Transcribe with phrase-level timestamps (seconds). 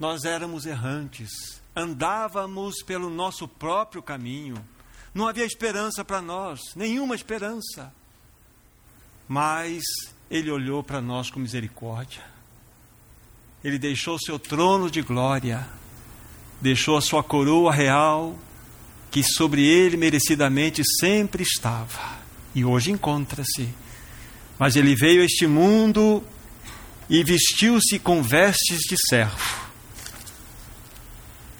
[0.00, 4.56] nós éramos errantes, andávamos pelo nosso próprio caminho,
[5.12, 7.92] não havia esperança para nós, nenhuma esperança.
[9.28, 9.82] Mas
[10.30, 12.24] Ele olhou para nós com misericórdia,
[13.62, 15.68] Ele deixou seu trono de glória,
[16.62, 18.38] deixou a sua coroa real,
[19.10, 22.18] que sobre Ele merecidamente sempre estava,
[22.54, 23.68] e hoje encontra-se.
[24.58, 26.24] Mas Ele veio a este mundo
[27.08, 29.59] e vestiu-se com vestes de servo.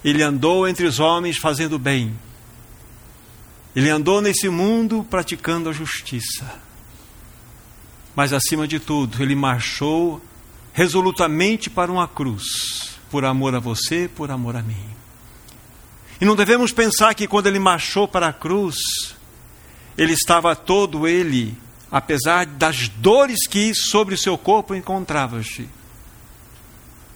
[0.04, 2.16] Ele andou entre os homens fazendo bem.
[3.74, 6.60] Ele andou nesse mundo praticando a justiça.
[8.16, 10.20] Mas, acima de tudo, ele marchou
[10.72, 14.84] resolutamente para uma cruz, por amor a você, por amor a mim.
[16.20, 19.14] E não devemos pensar que quando ele marchou para a cruz,
[19.96, 21.56] ele estava todo ele
[21.90, 25.68] apesar das dores que sobre o seu corpo encontrava-se.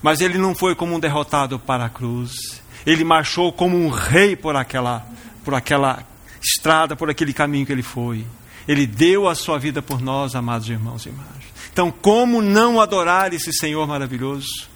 [0.03, 2.63] Mas ele não foi como um derrotado para a cruz.
[2.87, 5.07] Ele marchou como um rei por aquela,
[5.45, 6.05] por aquela
[6.43, 8.27] estrada, por aquele caminho que ele foi.
[8.69, 11.45] Ele deu a sua vida por nós, amados irmãos e irmãs.
[11.73, 14.69] Então, como não adorar esse Senhor maravilhoso?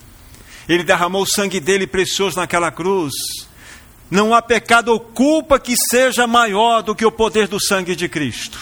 [0.69, 3.15] Ele derramou o sangue dele precioso naquela cruz.
[4.11, 8.09] Não há pecado ou culpa que seja maior do que o poder do sangue de
[8.09, 8.59] Cristo.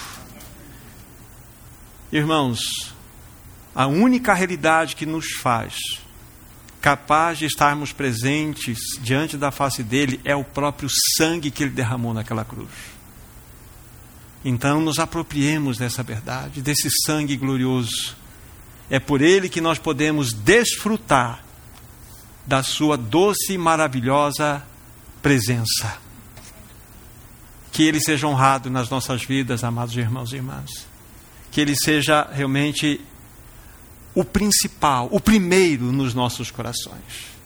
[2.12, 2.94] Irmãos,
[3.74, 5.74] a única realidade que nos faz
[6.80, 12.14] capaz de estarmos presentes diante da face dele é o próprio sangue que ele derramou
[12.14, 12.70] naquela cruz.
[14.44, 18.16] Então, nos apropriemos dessa verdade, desse sangue glorioso.
[18.88, 21.44] É por ele que nós podemos desfrutar
[22.46, 24.62] da sua doce e maravilhosa
[25.20, 25.98] presença.
[27.72, 30.86] Que ele seja honrado nas nossas vidas, amados irmãos e irmãs
[31.56, 33.00] que ele seja realmente
[34.16, 37.36] o principal, o primeiro nos nossos corações.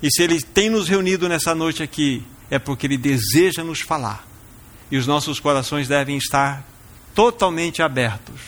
[0.00, 4.24] E se ele tem nos reunido nessa noite aqui, é porque ele deseja nos falar.
[4.88, 6.64] E os nossos corações devem estar
[7.12, 8.40] totalmente abertos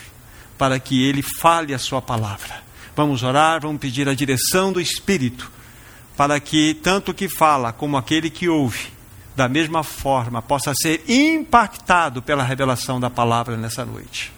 [0.56, 2.62] para que ele fale a sua palavra.
[2.94, 5.50] Vamos orar, vamos pedir a direção do Espírito,
[6.16, 8.92] para que tanto o que fala como aquele que ouve,
[9.34, 14.32] da mesma forma, possa ser impactado pela revelação da palavra nessa noite.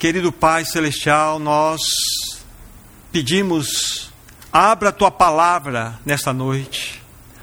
[0.00, 1.82] Querido Pai Celestial, nós
[3.12, 4.10] pedimos,
[4.50, 7.02] abra a tua palavra nesta noite,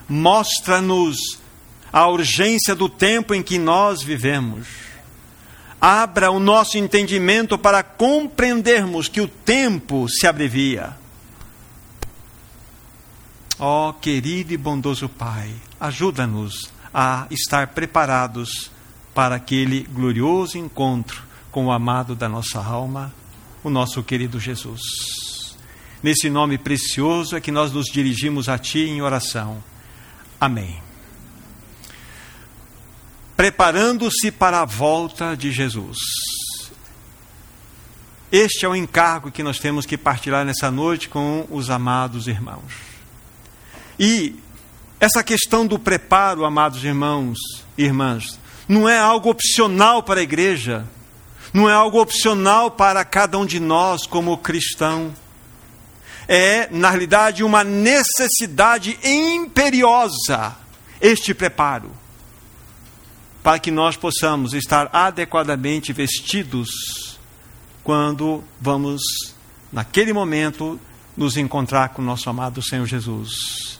[0.09, 1.37] mostra-nos
[1.93, 4.67] a urgência do tempo em que nós vivemos.
[5.79, 10.97] Abra o nosso entendimento para compreendermos que o tempo se abrevia.
[13.59, 18.71] Ó oh, querido e bondoso Pai, ajuda-nos a estar preparados
[19.13, 21.26] para aquele glorioso encontro
[21.57, 23.11] com o amado da nossa alma,
[23.63, 25.57] o nosso querido Jesus.
[26.03, 29.63] Nesse nome precioso é que nós nos dirigimos a Ti em oração.
[30.39, 30.79] Amém.
[33.35, 35.97] Preparando-se para a volta de Jesus.
[38.31, 42.71] Este é o encargo que nós temos que partilhar nessa noite com os amados irmãos.
[43.97, 44.35] E
[44.99, 47.39] essa questão do preparo, amados irmãos
[47.75, 48.39] e irmãs,
[48.69, 50.87] não é algo opcional para a igreja
[51.57, 55.11] não é algo opcional para cada um de nós como cristão.
[56.27, 60.55] É, na realidade, uma necessidade imperiosa
[61.01, 61.89] este preparo
[63.41, 67.17] para que nós possamos estar adequadamente vestidos
[67.83, 69.01] quando vamos,
[69.71, 70.79] naquele momento,
[71.15, 73.79] nos encontrar com o nosso amado Senhor Jesus.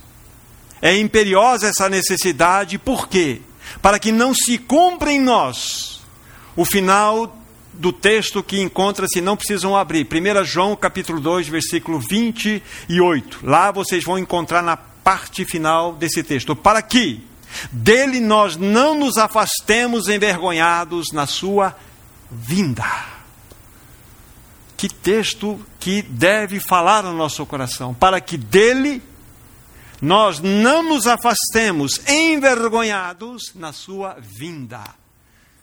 [0.82, 3.42] É imperiosa essa necessidade, por quê?
[3.84, 6.02] Para que não se cumpra em nós
[6.56, 7.37] o final
[7.78, 10.06] do texto que encontra-se, não precisam abrir.
[10.06, 13.40] 1 João capítulo 2, versículo 28.
[13.44, 16.56] Lá vocês vão encontrar na parte final desse texto.
[16.56, 17.24] Para que
[17.72, 21.76] dele nós não nos afastemos envergonhados na sua
[22.30, 22.86] vinda.
[24.76, 27.94] Que texto que deve falar no nosso coração.
[27.94, 29.02] Para que dele
[30.02, 34.84] nós não nos afastemos envergonhados na sua vinda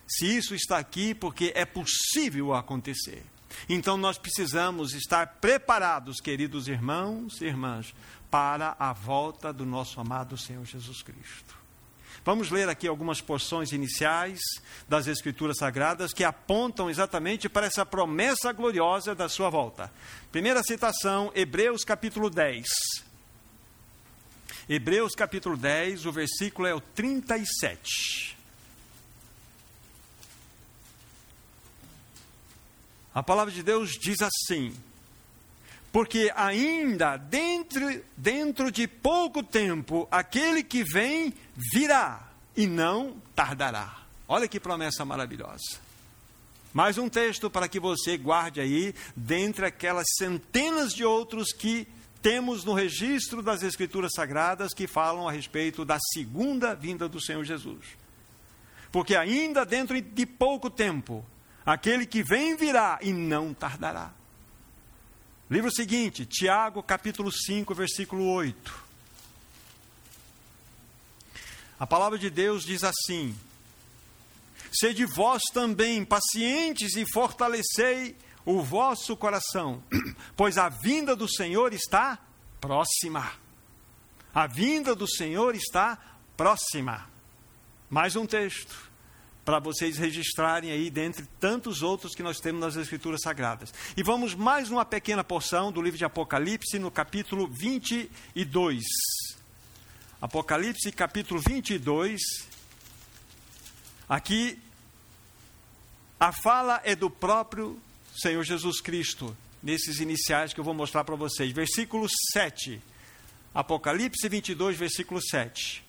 [0.07, 3.23] se isso está aqui, porque é possível acontecer.
[3.69, 7.95] Então nós precisamos estar preparados, queridos irmãos e irmãs,
[8.31, 11.65] para a volta do nosso amado Senhor Jesus Cristo.
[12.25, 14.41] Vamos ler aqui algumas porções iniciais
[14.89, 19.93] das Escrituras Sagradas que apontam exatamente para essa promessa gloriosa da sua volta.
[20.33, 22.65] Primeira citação, Hebreus capítulo 10.
[24.67, 28.35] Hebreus capítulo 10, o versículo é o 37.
[33.15, 34.75] A palavra de Deus diz assim:
[35.95, 41.33] porque ainda dentro, dentro de pouco tempo aquele que vem
[41.73, 44.03] virá e não tardará.
[44.27, 45.79] Olha que promessa maravilhosa.
[46.73, 51.87] Mais um texto para que você guarde aí, dentre aquelas centenas de outros que
[52.21, 57.45] temos no registro das Escrituras Sagradas que falam a respeito da segunda vinda do Senhor
[57.45, 57.87] Jesus.
[58.91, 61.25] Porque ainda dentro de pouco tempo,
[61.65, 64.13] aquele que vem virá e não tardará.
[65.51, 68.85] Livro seguinte, Tiago, capítulo 5, versículo 8.
[71.79, 73.37] A palavra de Deus diz assim:
[74.73, 79.83] Sede vós também pacientes e fortalecei o vosso coração,
[80.37, 82.19] pois a vinda do Senhor está
[82.61, 83.33] próxima.
[84.35, 85.99] A vinda do Senhor está
[86.37, 87.09] próxima.
[87.89, 88.94] Mais um texto
[89.45, 93.75] para vocês registrarem aí dentre tantos outros que nós temos nas Escrituras Sagradas.
[93.97, 98.83] E vamos mais uma pequena porção do livro de Apocalipse, no capítulo 22.
[100.21, 102.21] Apocalipse, capítulo 22.
[104.09, 104.59] Aqui,
[106.19, 107.79] a fala é do próprio
[108.17, 111.53] Senhor Jesus Cristo, nesses iniciais que eu vou mostrar para vocês.
[111.53, 112.81] Versículo 7.
[113.55, 115.85] Apocalipse 22, versículo 7.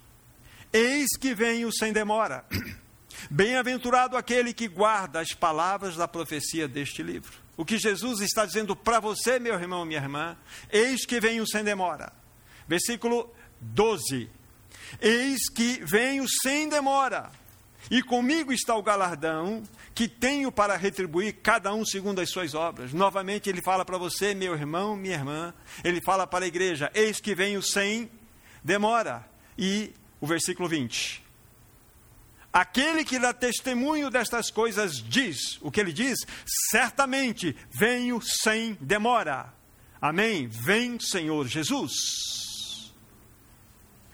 [0.74, 2.44] Eis que venho sem demora.
[3.30, 7.34] Bem-aventurado aquele que guarda as palavras da profecia deste livro.
[7.58, 10.38] O que Jesus está dizendo para você, meu irmão, minha irmã,
[10.70, 12.12] eis que venho sem demora.
[12.68, 14.30] Versículo 12:
[15.00, 17.32] Eis que venho sem demora,
[17.90, 19.64] e comigo está o galardão
[19.94, 22.92] que tenho para retribuir cada um segundo as suas obras.
[22.92, 25.54] Novamente ele fala para você, meu irmão, minha irmã,
[25.84, 28.12] ele fala para a igreja: Eis que venho sem
[28.64, 29.26] demora.
[29.58, 31.25] E o versículo 20:
[32.56, 36.20] Aquele que dá testemunho destas coisas diz, o que ele diz?
[36.72, 39.54] Certamente venho sem demora.
[40.02, 40.48] Amém?
[40.48, 42.94] Vem, Senhor Jesus.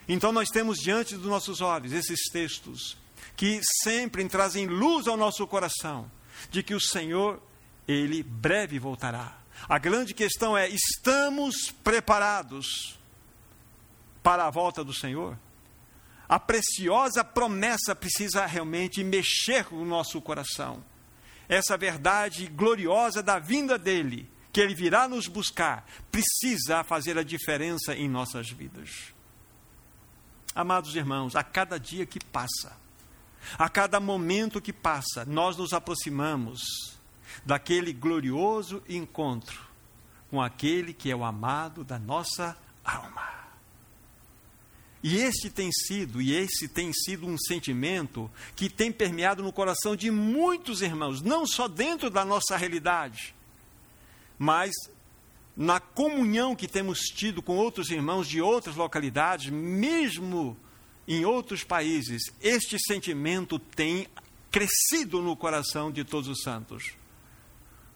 [0.09, 2.97] Então nós temos diante dos nossos olhos esses textos
[3.37, 6.11] que sempre trazem luz ao nosso coração
[6.49, 7.39] de que o Senhor,
[7.87, 9.37] ele breve voltará.
[9.69, 12.99] A grande questão é: estamos preparados
[14.23, 15.37] para a volta do Senhor?
[16.31, 20.81] A preciosa promessa precisa realmente mexer com o nosso coração.
[21.49, 27.93] Essa verdade gloriosa da vinda dele, que ele virá nos buscar, precisa fazer a diferença
[27.93, 29.13] em nossas vidas.
[30.55, 32.77] Amados irmãos, a cada dia que passa,
[33.59, 36.97] a cada momento que passa, nós nos aproximamos
[37.45, 39.67] daquele glorioso encontro
[40.29, 43.40] com aquele que é o amado da nossa alma.
[45.03, 49.95] E este tem sido, e esse tem sido um sentimento que tem permeado no coração
[49.95, 53.33] de muitos irmãos, não só dentro da nossa realidade,
[54.37, 54.71] mas
[55.57, 60.55] na comunhão que temos tido com outros irmãos de outras localidades, mesmo
[61.07, 64.07] em outros países, este sentimento tem
[64.51, 66.93] crescido no coração de todos os santos.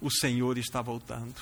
[0.01, 1.35] O Senhor está voltando.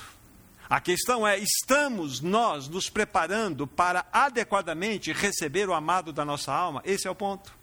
[0.68, 6.82] A questão é: estamos nós nos preparando para adequadamente receber o amado da nossa alma?
[6.84, 7.54] Esse é o ponto.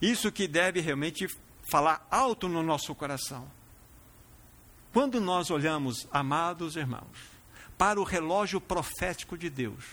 [0.00, 1.26] Isso que deve realmente
[1.70, 3.50] falar alto no nosso coração.
[4.92, 7.30] Quando nós olhamos, amados irmãos,
[7.76, 9.84] para o relógio profético de Deus,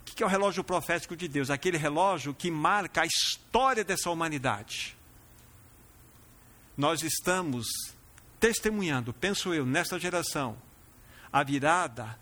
[0.00, 1.50] o que é o relógio profético de Deus?
[1.50, 4.96] Aquele relógio que marca a história dessa humanidade.
[6.76, 7.66] Nós estamos
[8.46, 10.56] testemunhando, penso eu, nesta geração,
[11.32, 12.16] a virada,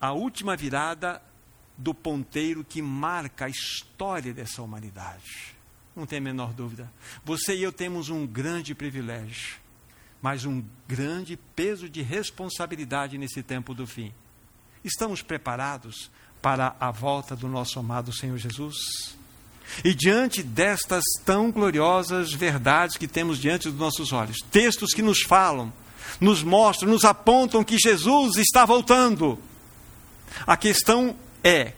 [0.00, 1.20] a última virada
[1.76, 5.54] do ponteiro que marca a história dessa humanidade.
[5.94, 6.90] Não tem a menor dúvida.
[7.26, 9.58] Você e eu temos um grande privilégio,
[10.22, 14.14] mas um grande peso de responsabilidade nesse tempo do fim.
[14.82, 16.10] Estamos preparados
[16.40, 19.14] para a volta do nosso amado Senhor Jesus?
[19.84, 25.22] E diante destas tão gloriosas verdades que temos diante dos nossos olhos, textos que nos
[25.22, 25.72] falam,
[26.20, 29.38] nos mostram, nos apontam que Jesus está voltando.
[30.46, 31.72] A questão é: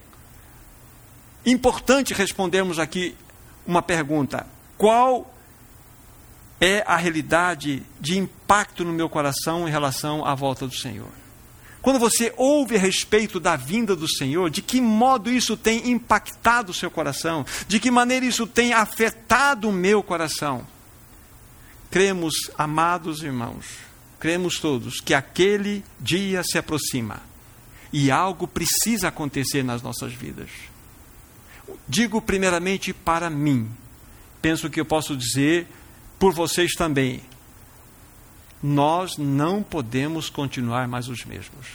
[1.45, 3.17] importante respondermos aqui
[3.67, 5.33] uma pergunta: qual
[6.61, 11.26] é a realidade de impacto no meu coração em relação à volta do Senhor?
[11.87, 16.73] Quando você ouve a respeito da vinda do Senhor, de que modo isso tem impactado
[16.73, 17.47] o seu coração?
[17.69, 20.67] De que maneira isso tem afetado o meu coração?
[21.89, 23.67] Cremos, amados irmãos,
[24.19, 27.23] cremos todos que aquele dia se aproxima
[27.93, 30.51] e algo precisa acontecer nas nossas vidas.
[31.89, 33.71] Digo primeiramente para mim,
[34.43, 35.69] penso que eu posso dizer
[36.19, 37.23] por vocês também.
[38.63, 41.67] Nós não podemos continuar mais os mesmos.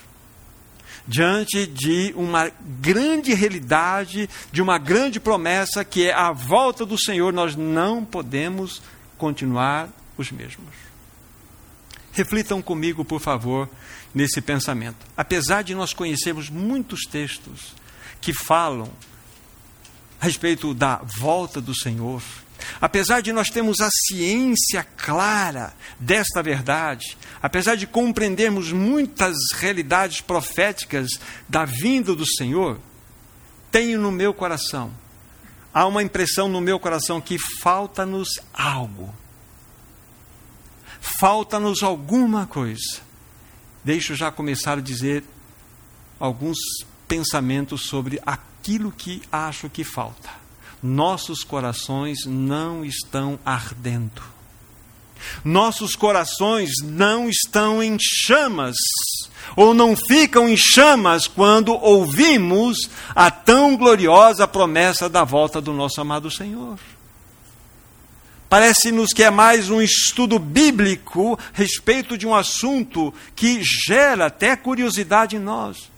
[1.07, 7.33] Diante de uma grande realidade, de uma grande promessa que é a volta do Senhor,
[7.33, 8.81] nós não podemos
[9.17, 10.73] continuar os mesmos.
[12.11, 13.69] Reflitam comigo, por favor,
[14.13, 14.97] nesse pensamento.
[15.15, 17.73] Apesar de nós conhecermos muitos textos
[18.19, 18.89] que falam
[20.19, 22.21] a respeito da volta do Senhor,
[22.79, 31.09] apesar de nós termos a ciência clara desta verdade, apesar de compreendermos muitas realidades proféticas
[31.49, 32.79] da vinda do Senhor,
[33.71, 34.91] tenho no meu coração,
[35.73, 39.13] há uma impressão no meu coração que falta-nos algo.
[41.19, 43.01] Falta-nos alguma coisa.
[43.83, 45.23] Deixo já começar a dizer
[46.19, 46.57] alguns
[47.07, 50.40] pensamentos sobre aquilo que acho que falta.
[50.81, 54.21] Nossos corações não estão ardendo.
[55.45, 58.75] Nossos corações não estão em chamas,
[59.55, 66.01] ou não ficam em chamas quando ouvimos a tão gloriosa promessa da volta do nosso
[66.01, 66.79] amado Senhor.
[68.49, 74.57] Parece-nos que é mais um estudo bíblico a respeito de um assunto que gera até
[74.57, 75.89] curiosidade em nós.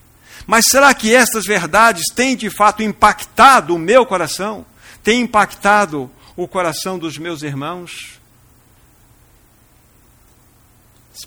[0.46, 4.66] Mas será que estas verdades têm de fato impactado o meu coração?
[5.04, 8.20] Têm impactado o coração dos meus irmãos?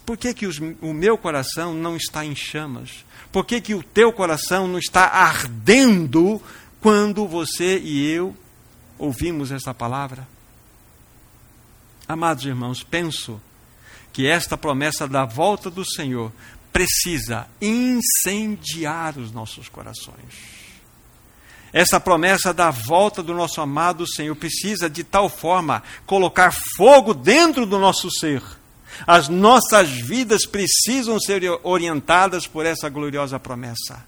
[0.05, 3.05] Por que, que os, o meu coração não está em chamas?
[3.31, 6.43] Por que, que o teu coração não está ardendo
[6.81, 8.37] quando você e eu
[8.99, 10.27] ouvimos essa palavra?
[12.09, 13.41] Amados irmãos, penso
[14.13, 16.33] que esta promessa da volta do Senhor
[16.73, 20.56] precisa incendiar os nossos corações.
[21.77, 27.67] Essa promessa da volta do nosso amado Senhor precisa de tal forma colocar fogo dentro
[27.67, 28.43] do nosso ser.
[29.07, 34.03] As nossas vidas precisam ser orientadas por essa gloriosa promessa.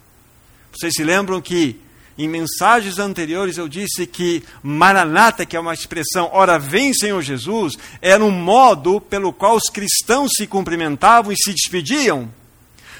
[0.72, 1.78] Vocês se lembram que
[2.16, 7.75] em mensagens anteriores eu disse que Maranata, que é uma expressão, ora vem Senhor Jesus,
[8.00, 12.30] era um modo pelo qual os cristãos se cumprimentavam e se despediam.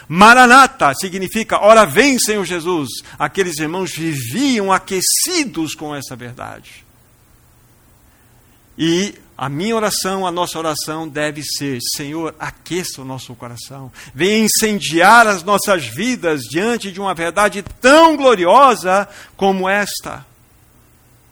[0.09, 2.89] Maranata significa, ora vem Senhor Jesus.
[3.19, 6.85] Aqueles irmãos viviam aquecidos com essa verdade.
[8.79, 14.47] E a minha oração, a nossa oração deve ser: Senhor, aqueça o nosso coração, venha
[14.47, 20.27] incendiar as nossas vidas diante de uma verdade tão gloriosa como esta.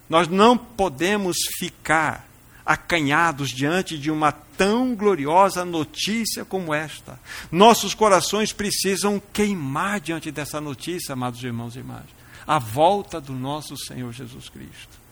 [0.09, 2.27] Nós não podemos ficar
[2.67, 7.19] acanhados diante de uma tão gloriosa notícia como esta.
[7.51, 12.07] Nossos corações precisam queimar diante dessa notícia, amados irmãos e irmãs.
[12.45, 15.07] A volta do nosso Senhor Jesus Cristo.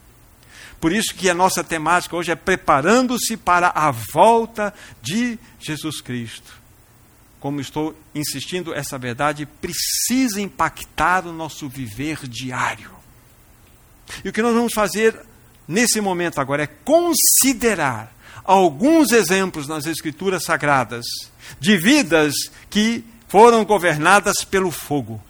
[0.81, 6.53] Por isso que a nossa temática hoje é preparando-se para a volta de Jesus Cristo.
[7.39, 12.91] Como estou insistindo, essa verdade precisa impactar o nosso viver diário.
[14.25, 15.19] E o que nós vamos fazer
[15.67, 21.05] nesse momento agora é considerar alguns exemplos nas Escrituras Sagradas
[21.59, 22.35] de vidas
[22.69, 25.21] que foram governadas pelo fogo,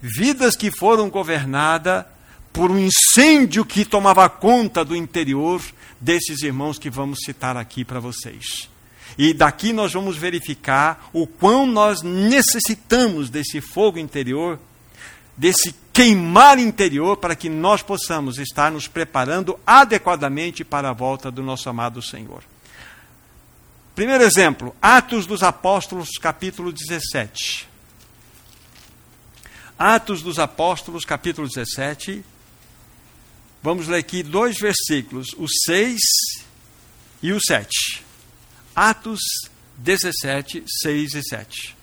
[0.00, 2.04] vidas que foram governadas
[2.52, 5.60] por um incêndio que tomava conta do interior
[6.00, 8.68] desses irmãos que vamos citar aqui para vocês.
[9.18, 14.58] E daqui nós vamos verificar o quão nós necessitamos desse fogo interior,
[15.36, 21.42] desse queimar interior, para que nós possamos estar nos preparando adequadamente para a volta do
[21.42, 22.42] nosso amado Senhor.
[23.94, 27.68] Primeiro exemplo, Atos dos Apóstolos, capítulo 17.
[29.78, 32.24] Atos dos Apóstolos, capítulo 17,
[33.62, 36.00] Vamos ler aqui dois versículos, o 6
[37.22, 38.02] e o 7.
[38.74, 39.20] Atos
[39.76, 41.76] 17, 6 e 7.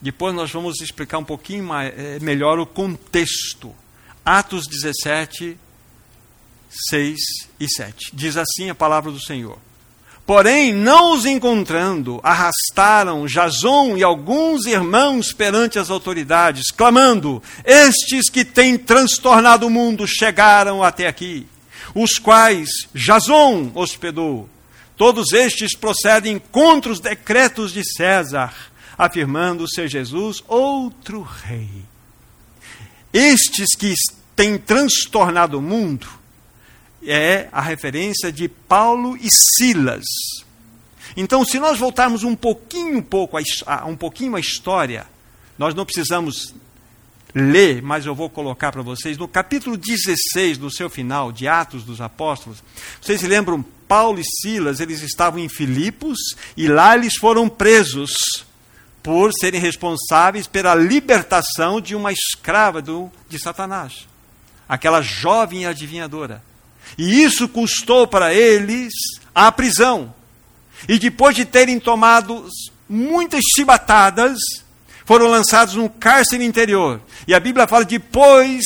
[0.00, 3.74] Depois nós vamos explicar um pouquinho mais, é, melhor o contexto.
[4.24, 5.56] Atos 17,
[6.90, 7.18] 6
[7.58, 8.10] e 7.
[8.12, 9.58] Diz assim a palavra do Senhor.
[10.26, 18.44] Porém, não os encontrando, arrastaram Jason e alguns irmãos perante as autoridades, clamando: Estes que
[18.44, 21.46] têm transtornado o mundo chegaram até aqui,
[21.94, 24.48] os quais Jason hospedou.
[24.96, 28.52] Todos estes procedem contra os decretos de César,
[28.96, 31.70] afirmando ser Jesus outro rei.
[33.12, 33.94] Estes que
[34.34, 36.06] têm transtornado o mundo
[37.02, 40.04] é a referência de Paulo e Silas.
[41.16, 45.06] Então, se nós voltarmos um pouquinho, pouco a, um pouquinho a história,
[45.58, 46.54] nós não precisamos
[47.34, 51.84] ler, mas eu vou colocar para vocês, no capítulo 16 do seu final, de Atos
[51.84, 52.62] dos Apóstolos,
[53.00, 56.18] vocês se lembram, Paulo e Silas, eles estavam em Filipos
[56.56, 58.10] e lá eles foram presos
[59.06, 64.08] por serem responsáveis pela libertação de uma escrava do, de Satanás,
[64.68, 66.42] aquela jovem adivinhadora.
[66.98, 68.92] E isso custou para eles
[69.32, 70.12] a prisão.
[70.88, 72.48] E depois de terem tomado
[72.88, 74.38] muitas chibatadas,
[75.04, 77.00] foram lançados num cárcere interior.
[77.28, 78.64] E a Bíblia fala depois,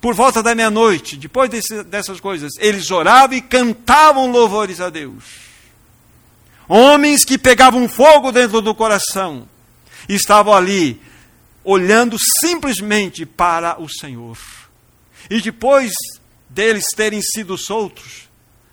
[0.00, 5.24] por volta da meia-noite, depois desse, dessas coisas, eles oravam e cantavam louvores a Deus.
[6.68, 9.48] Homens que pegavam fogo dentro do coração
[10.08, 11.00] estavam ali
[11.64, 14.36] olhando simplesmente para o Senhor.
[15.30, 15.92] E depois
[16.48, 18.28] deles terem sido soltos,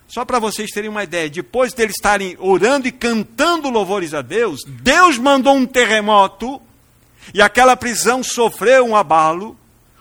[0.06, 4.60] só para vocês terem uma ideia, depois deles estarem orando e cantando louvores a Deus,
[4.66, 6.60] Deus mandou um terremoto
[7.32, 9.56] e aquela prisão sofreu um abalo.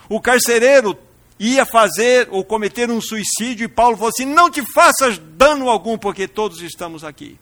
[0.09, 0.97] O carcereiro
[1.39, 5.97] ia fazer ou cometer um suicídio e Paulo falou assim: Não te faças dano algum,
[5.97, 7.39] porque todos estamos aqui.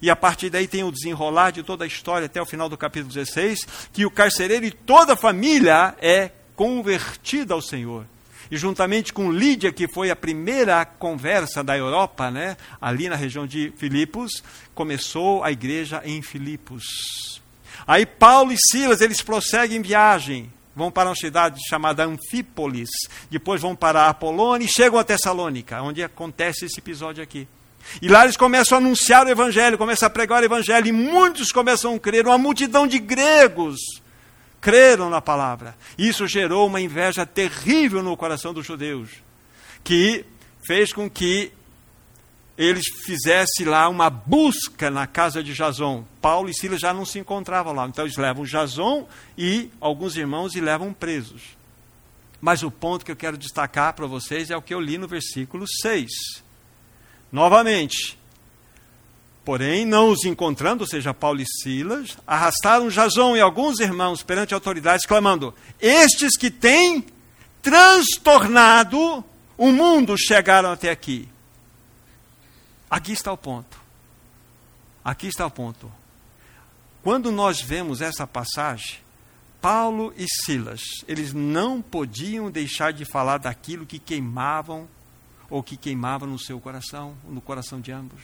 [0.00, 2.76] E a partir daí tem o desenrolar de toda a história até o final do
[2.76, 8.06] capítulo 16, que o carcereiro e toda a família é convertida ao Senhor.
[8.50, 13.46] E juntamente com Lídia, que foi a primeira conversa da Europa, né, ali na região
[13.46, 14.42] de Filipos,
[14.74, 17.40] começou a igreja em Filipos.
[17.86, 20.52] Aí Paulo e Silas, eles prosseguem viagem.
[20.74, 22.90] Vão para uma cidade chamada Anfípolis.
[23.30, 27.46] Depois vão para Apolônia e chegam a Tessalônica, onde acontece esse episódio aqui.
[28.00, 31.52] E lá eles começam a anunciar o evangelho, começam a pregar o evangelho, e muitos
[31.52, 33.78] começam a crer, uma multidão de gregos
[34.60, 35.76] creram na palavra.
[35.98, 39.10] Isso gerou uma inveja terrível no coração dos judeus,
[39.82, 40.24] que
[40.64, 41.52] fez com que
[42.56, 46.04] eles fizessem lá uma busca na casa de Jason.
[46.20, 47.86] Paulo e Silas já não se encontravam lá.
[47.86, 51.42] Então eles levam Jason e alguns irmãos e levam presos.
[52.40, 55.08] Mas o ponto que eu quero destacar para vocês é o que eu li no
[55.08, 56.41] versículo 6.
[57.32, 58.18] Novamente.
[59.44, 64.54] Porém, não os encontrando, ou seja, Paulo e Silas, arrastaram Jason e alguns irmãos perante
[64.54, 67.04] autoridades, clamando: Estes que têm
[67.60, 69.24] transtornado
[69.56, 71.28] o mundo chegaram até aqui.
[72.90, 73.80] Aqui está o ponto.
[75.04, 75.90] Aqui está o ponto.
[77.02, 78.98] Quando nós vemos essa passagem,
[79.60, 84.88] Paulo e Silas, eles não podiam deixar de falar daquilo que queimavam
[85.52, 88.22] ou que queimava no seu coração, no coração de ambos.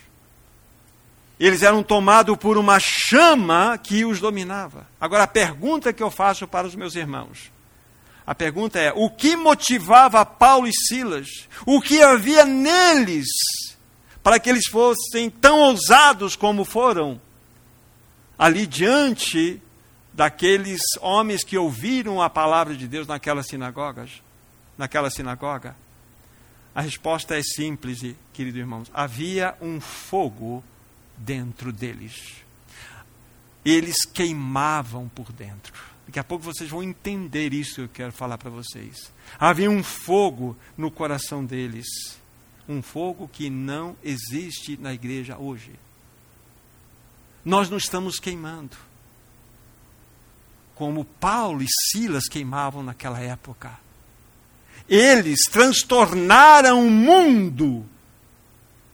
[1.39, 4.87] Eles eram tomados por uma chama que os dominava.
[4.99, 7.53] Agora, a pergunta que eu faço para os meus irmãos:
[8.27, 11.29] a pergunta é: o que motivava Paulo e Silas?
[11.67, 13.27] O que havia neles
[14.23, 17.21] para que eles fossem tão ousados como foram
[18.39, 19.63] ali diante
[20.15, 24.23] daqueles homens que ouviram a palavra de Deus naquelas sinagogas,
[24.79, 25.77] naquela sinagoga?
[26.75, 28.01] A resposta é simples,
[28.33, 28.91] queridos irmãos.
[28.95, 30.63] Havia um fogo
[31.17, 32.45] dentro deles.
[33.65, 35.75] Eles queimavam por dentro.
[36.07, 39.13] Daqui a pouco vocês vão entender isso que eu quero falar para vocês.
[39.39, 41.87] Havia um fogo no coração deles
[42.69, 45.73] um fogo que não existe na igreja hoje.
[47.45, 48.77] Nós não estamos queimando.
[50.75, 53.81] Como Paulo e Silas queimavam naquela época.
[54.89, 57.85] Eles transtornaram o mundo,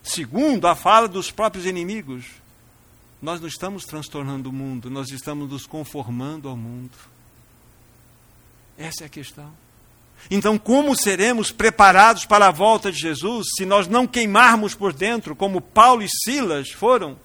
[0.02, 2.26] segundo a fala dos próprios inimigos.
[3.22, 6.92] Nós não estamos transtornando o mundo, nós estamos nos conformando ao mundo.
[8.76, 9.52] Essa é a questão.
[10.30, 15.36] Então, como seremos preparados para a volta de Jesus se nós não queimarmos por dentro,
[15.36, 17.16] como Paulo e Silas foram?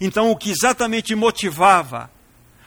[0.00, 2.10] Então, o que exatamente motivava,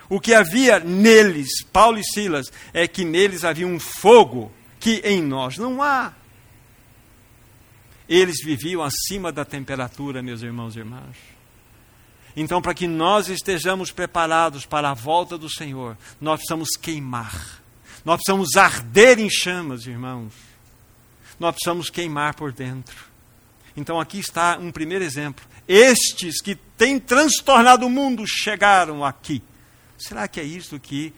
[0.08, 5.22] o que havia neles, Paulo e Silas, é que neles havia um fogo que em
[5.22, 6.12] nós não há.
[8.08, 11.16] Eles viviam acima da temperatura, meus irmãos e irmãs.
[12.36, 17.64] Então, para que nós estejamos preparados para a volta do Senhor, nós precisamos queimar
[18.04, 20.34] nós precisamos arder em chamas, irmãos.
[21.40, 22.94] Nós precisamos queimar por dentro.
[23.76, 25.44] Então aqui está um primeiro exemplo.
[25.66, 29.42] Estes que têm transtornado o mundo chegaram aqui.
[29.98, 31.12] Será que é isto que,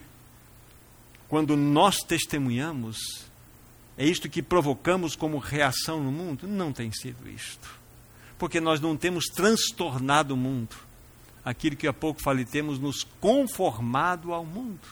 [1.29, 2.99] quando nós testemunhamos,
[3.97, 6.47] é isto que provocamos como reação no mundo?
[6.47, 7.69] Não tem sido isto.
[8.39, 10.77] Porque nós não temos transtornado o mundo.
[11.45, 14.87] Aquilo que há pouco falei, temos nos conformado ao mundo.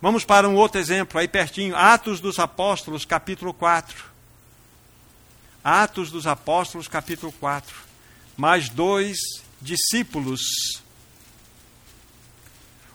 [0.00, 4.04] Vamos para um outro exemplo, aí pertinho, Atos dos Apóstolos, capítulo 4.
[5.62, 7.74] Atos dos Apóstolos, capítulo 4.
[8.36, 9.16] Mais dois
[9.60, 10.40] discípulos.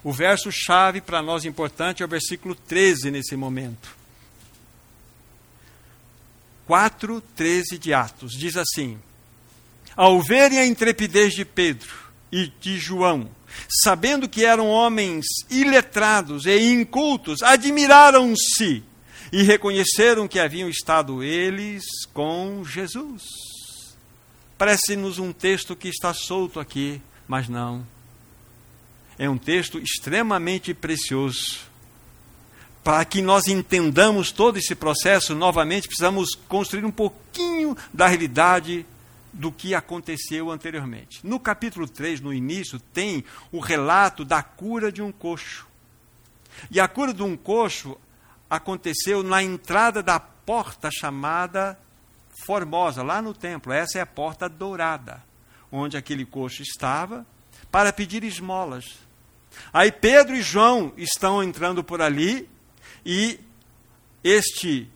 [0.03, 3.95] O verso-chave para nós importante é o versículo 13 nesse momento.
[6.65, 8.31] 4, 13 de Atos.
[8.31, 8.97] Diz assim:
[9.95, 11.93] Ao verem a intrepidez de Pedro
[12.31, 13.29] e de João,
[13.83, 18.83] sabendo que eram homens iletrados e incultos, admiraram-se
[19.31, 21.83] e reconheceram que haviam estado eles
[22.13, 23.23] com Jesus.
[24.57, 27.85] Parece-nos um texto que está solto aqui, mas não.
[29.21, 31.59] É um texto extremamente precioso.
[32.83, 38.83] Para que nós entendamos todo esse processo, novamente precisamos construir um pouquinho da realidade
[39.31, 41.19] do que aconteceu anteriormente.
[41.23, 45.67] No capítulo 3, no início, tem o relato da cura de um coxo.
[46.71, 47.95] E a cura de um coxo
[48.49, 51.77] aconteceu na entrada da porta chamada
[52.43, 53.71] Formosa, lá no templo.
[53.71, 55.23] Essa é a porta dourada,
[55.71, 57.23] onde aquele coxo estava,
[57.71, 59.10] para pedir esmolas.
[59.73, 62.49] Aí Pedro e João estão entrando por ali
[63.05, 63.39] e
[64.23, 64.89] este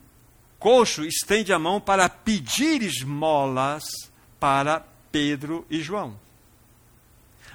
[0.58, 3.84] coxo estende a mão para pedir esmolas
[4.38, 6.18] para Pedro e João.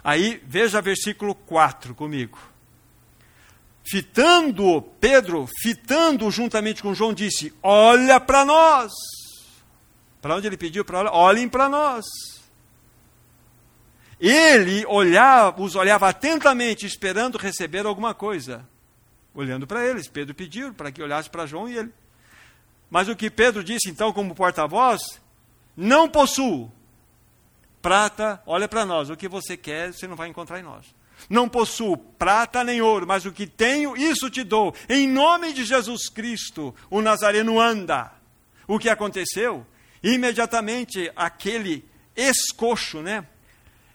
[0.03, 2.39] Aí veja versículo 4 comigo.
[3.83, 8.91] Fitando Pedro, fitando juntamente com João, disse: Olha para nós.
[10.21, 11.11] Para onde ele pediu para?
[11.11, 12.05] Olhem para nós.
[14.21, 18.69] Ele olhava, os olhava atentamente, esperando receber alguma coisa.
[19.33, 21.91] Olhando para eles, Pedro pediu para que olhasse para João e ele.
[22.87, 25.01] Mas o que Pedro disse então, como porta-voz,
[25.75, 26.71] não possuo
[27.81, 30.85] prata, olha para nós, o que você quer, você não vai encontrar em nós.
[31.27, 34.75] Não possuo prata nem ouro, mas o que tenho, isso te dou.
[34.87, 38.11] Em nome de Jesus Cristo, o Nazareno anda.
[38.67, 39.65] O que aconteceu?
[40.03, 43.25] Imediatamente aquele escoxo, né?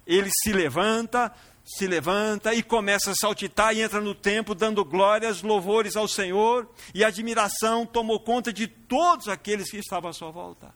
[0.07, 5.42] Ele se levanta, se levanta e começa a saltitar e entra no templo dando glórias,
[5.42, 10.73] louvores ao Senhor, e admiração tomou conta de todos aqueles que estavam à sua volta.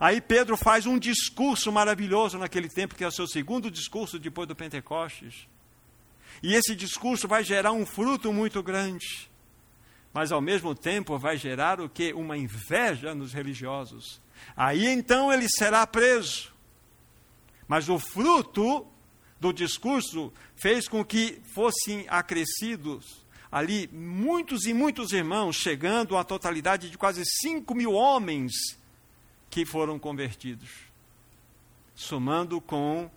[0.00, 4.48] Aí Pedro faz um discurso maravilhoso naquele tempo, que é o seu segundo discurso depois
[4.48, 5.46] do Pentecostes.
[6.42, 9.30] E esse discurso vai gerar um fruto muito grande.
[10.12, 12.12] Mas ao mesmo tempo vai gerar o que?
[12.12, 14.20] Uma inveja nos religiosos.
[14.56, 16.52] Aí então ele será preso.
[17.66, 18.86] Mas o fruto
[19.40, 23.22] do discurso fez com que fossem acrescidos
[23.52, 28.52] ali muitos e muitos irmãos, chegando à totalidade de quase 5 mil homens
[29.50, 30.70] que foram convertidos,
[31.94, 33.10] somando com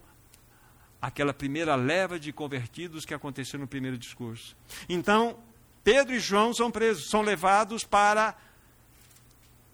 [1.01, 4.57] aquela primeira leva de convertidos que aconteceu no primeiro discurso.
[4.89, 5.37] Então,
[5.85, 8.35] Pedro e João são presos, são levados para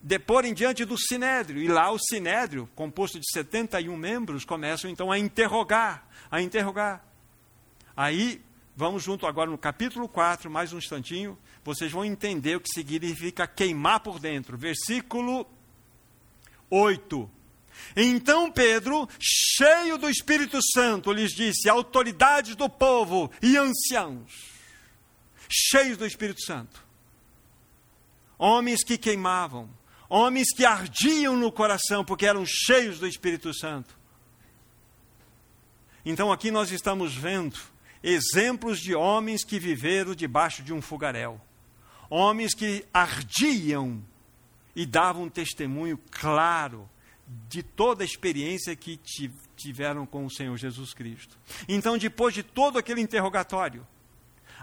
[0.02, 1.62] deporem diante do sinédrio.
[1.62, 7.06] E lá o sinédrio, composto de 71 membros, começam então a interrogar, a interrogar.
[7.96, 8.42] Aí,
[8.76, 13.46] vamos junto agora no capítulo 4, mais um instantinho, vocês vão entender o que significa
[13.48, 14.58] queimar por dentro.
[14.58, 15.48] Versículo
[16.70, 17.30] 8.
[17.96, 24.32] Então Pedro, cheio do Espírito Santo, lhes disse: autoridades do povo e anciãos,
[25.50, 26.86] cheios do Espírito Santo,
[28.38, 29.70] homens que queimavam,
[30.12, 33.98] homens que ardiam no coração porque eram cheios do Espírito Santo.
[36.06, 37.58] Então aqui nós estamos vendo
[38.04, 41.40] exemplos de homens que viveram debaixo de um fogaréu,
[42.10, 44.04] homens que ardiam
[44.76, 46.90] e dava um testemunho claro
[47.48, 49.00] de toda a experiência que
[49.56, 51.38] tiveram com o Senhor Jesus Cristo.
[51.70, 53.88] Então, depois de todo aquele interrogatório,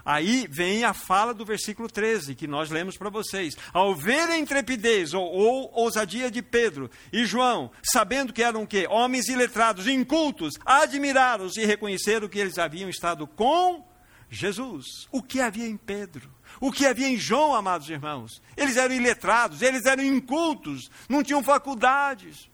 [0.05, 3.55] aí vem a fala do versículo 13, que nós lemos para vocês.
[3.73, 8.87] Ao ver a intrepidez ou, ou, ousadia de Pedro e João, sabendo que eram que
[8.87, 13.83] homens iletrados, incultos, admiraram-se e reconheceram que eles haviam estado com
[14.29, 15.07] Jesus.
[15.11, 16.29] O que havia em Pedro?
[16.59, 18.41] O que havia em João, amados irmãos?
[18.55, 22.49] Eles eram iletrados, eles eram incultos, não tinham faculdades.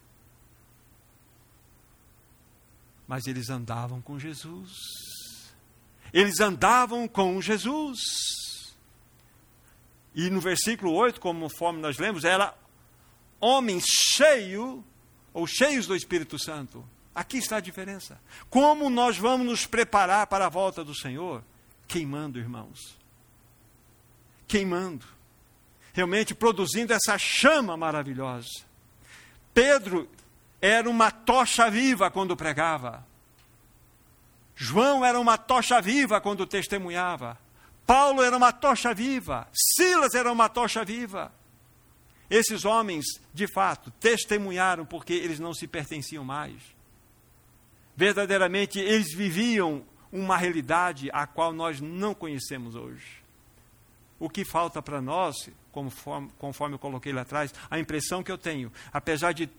[3.08, 5.15] Mas eles andavam com Jesus.
[6.16, 8.00] Eles andavam com Jesus.
[10.16, 12.56] E no versículo 8, conforme nós lemos, era
[13.40, 14.82] homens cheios
[15.32, 16.84] ou cheios do Espírito Santo.
[17.14, 18.20] Aqui está a diferença.
[18.50, 21.44] Como nós vamos nos preparar para a volta do Senhor?
[21.88, 22.98] Queimando, irmãos
[24.48, 25.06] queimando,
[25.94, 28.48] realmente produzindo essa chama maravilhosa.
[29.54, 30.10] Pedro
[30.62, 33.06] era uma tocha viva quando pregava.
[34.56, 37.38] João era uma tocha viva quando testemunhava.
[37.86, 39.48] Paulo era uma tocha viva.
[39.54, 41.32] Silas era uma tocha viva.
[42.30, 46.56] Esses homens, de fato, testemunharam porque eles não se pertenciam mais.
[47.96, 53.26] Verdadeiramente, eles viviam uma realidade a qual nós não conhecemos hoje
[54.20, 58.38] o que falta para nós, conforme, conforme eu coloquei lá atrás, a impressão que eu
[58.38, 59.50] tenho, apesar de,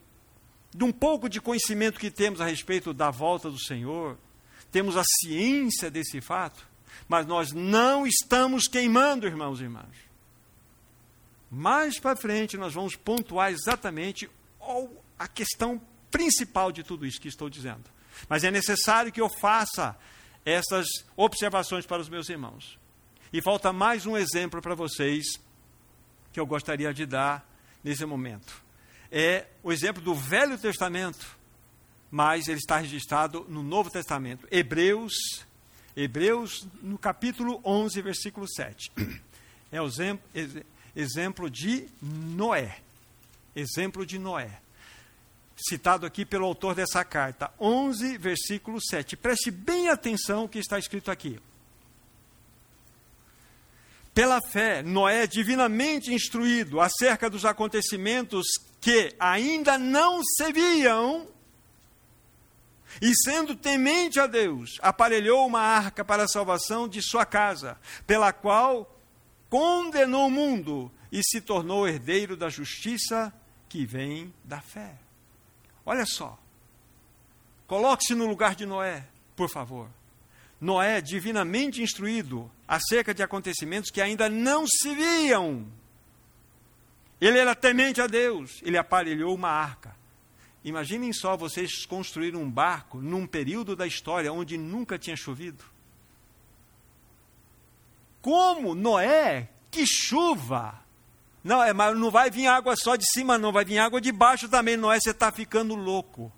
[0.74, 4.16] de um pouco de conhecimento que temos a respeito da volta do Senhor,
[4.76, 6.68] temos a ciência desse fato,
[7.08, 9.96] mas nós não estamos queimando, irmãos e irmãs.
[11.50, 14.28] Mais para frente, nós vamos pontuar exatamente
[15.18, 17.84] a questão principal de tudo isso que estou dizendo.
[18.28, 19.96] Mas é necessário que eu faça
[20.44, 20.86] essas
[21.16, 22.78] observações para os meus irmãos.
[23.32, 25.24] E falta mais um exemplo para vocês
[26.34, 27.50] que eu gostaria de dar
[27.82, 28.62] nesse momento.
[29.10, 31.34] É o exemplo do Velho Testamento,
[32.16, 34.48] mas ele está registrado no Novo Testamento.
[34.50, 35.12] Hebreus,
[35.94, 38.90] Hebreus no capítulo 11, versículo 7.
[39.70, 39.88] É o
[40.94, 42.78] exemplo de Noé.
[43.54, 44.60] Exemplo de Noé.
[45.56, 49.16] Citado aqui pelo autor dessa carta, 11, versículo 7.
[49.16, 51.38] Preste bem atenção o que está escrito aqui.
[54.14, 58.46] Pela fé, Noé, divinamente instruído acerca dos acontecimentos
[58.80, 61.26] que ainda não se viam,
[63.00, 68.32] e sendo temente a Deus, aparelhou uma arca para a salvação de sua casa, pela
[68.32, 68.96] qual
[69.48, 73.32] condenou o mundo e se tornou herdeiro da justiça
[73.68, 74.94] que vem da fé.
[75.84, 76.38] Olha só.
[77.66, 79.88] Coloque-se no lugar de Noé, por favor.
[80.60, 85.66] Noé, divinamente instruído acerca de acontecimentos que ainda não se viam.
[87.20, 89.95] Ele era temente a Deus, ele aparelhou uma arca.
[90.66, 95.62] Imaginem só vocês construírem um barco num período da história onde nunca tinha chovido.
[98.20, 100.82] Como Noé, que chuva!
[101.44, 104.10] Não, é, mas não vai vir água só de cima, não, vai vir água de
[104.10, 104.76] baixo também.
[104.76, 106.32] Noé, você está ficando louco.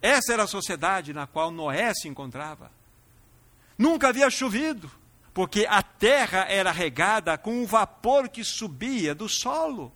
[0.00, 2.70] Essa era a sociedade na qual Noé se encontrava.
[3.76, 4.88] Nunca havia chovido,
[5.34, 9.92] porque a terra era regada com o vapor que subia do solo.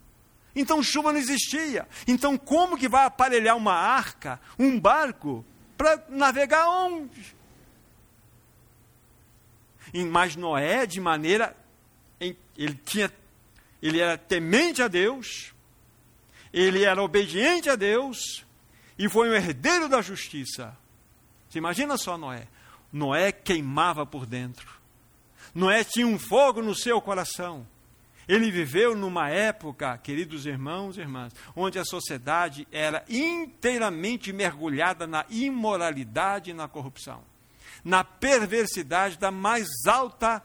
[0.54, 1.86] Então chuva não existia.
[2.06, 5.44] Então, como que vai aparelhar uma arca, um barco,
[5.76, 7.34] para navegar onde?
[10.10, 11.56] Mas Noé, de maneira.
[12.20, 13.10] Ele, tinha,
[13.80, 15.54] ele era temente a Deus,
[16.52, 18.44] ele era obediente a Deus
[18.98, 20.76] e foi um herdeiro da justiça.
[21.48, 22.46] Você imagina só Noé?
[22.92, 24.68] Noé queimava por dentro.
[25.54, 27.66] Noé tinha um fogo no seu coração.
[28.30, 35.24] Ele viveu numa época, queridos irmãos e irmãs, onde a sociedade era inteiramente mergulhada na
[35.28, 37.22] imoralidade e na corrupção
[37.84, 40.42] na perversidade da mais alta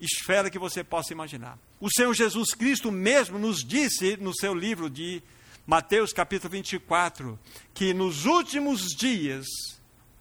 [0.00, 1.58] esfera que você possa imaginar.
[1.80, 5.22] O Senhor Jesus Cristo mesmo nos disse no seu livro de
[5.66, 7.38] Mateus capítulo 24
[7.74, 9.46] que nos últimos dias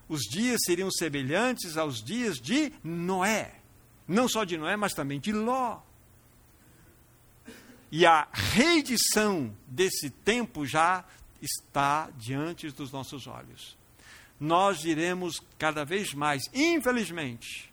[0.07, 3.55] os dias seriam semelhantes aos dias de Noé.
[4.07, 5.79] Não só de Noé, mas também de Ló.
[7.95, 11.05] E a reedição desse tempo já
[11.41, 13.77] está diante dos nossos olhos
[14.39, 17.71] nós iremos cada vez mais, infelizmente,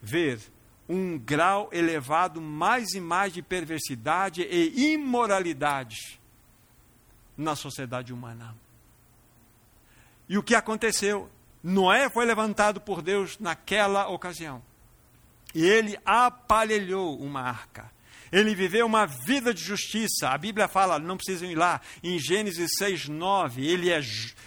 [0.00, 0.40] ver
[0.88, 6.20] um grau elevado mais e mais de perversidade e imoralidade
[7.36, 8.54] na sociedade humana.
[10.28, 11.30] E o que aconteceu?
[11.62, 14.62] Noé foi levantado por Deus naquela ocasião.
[15.54, 17.90] E ele aparelhou uma arca.
[18.32, 20.30] Ele viveu uma vida de justiça.
[20.30, 24.00] A Bíblia fala, não precisam ir lá, em Gênesis 6, 9, ele, é,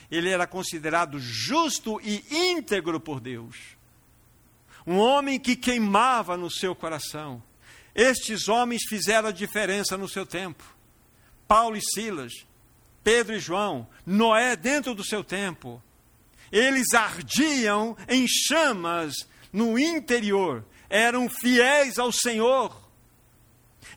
[0.09, 3.55] ele era considerado justo e íntegro por Deus.
[4.87, 7.41] Um homem que queimava no seu coração.
[7.93, 10.63] Estes homens fizeram a diferença no seu tempo.
[11.47, 12.33] Paulo e Silas,
[13.03, 15.81] Pedro e João, Noé dentro do seu tempo.
[16.51, 19.13] Eles ardiam em chamas
[19.53, 22.84] no interior, eram fiéis ao Senhor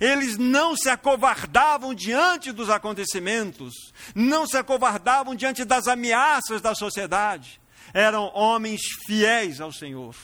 [0.00, 7.60] eles não se acovardavam diante dos acontecimentos, não se acovardavam diante das ameaças da sociedade.
[7.92, 10.14] Eram homens fiéis ao Senhor.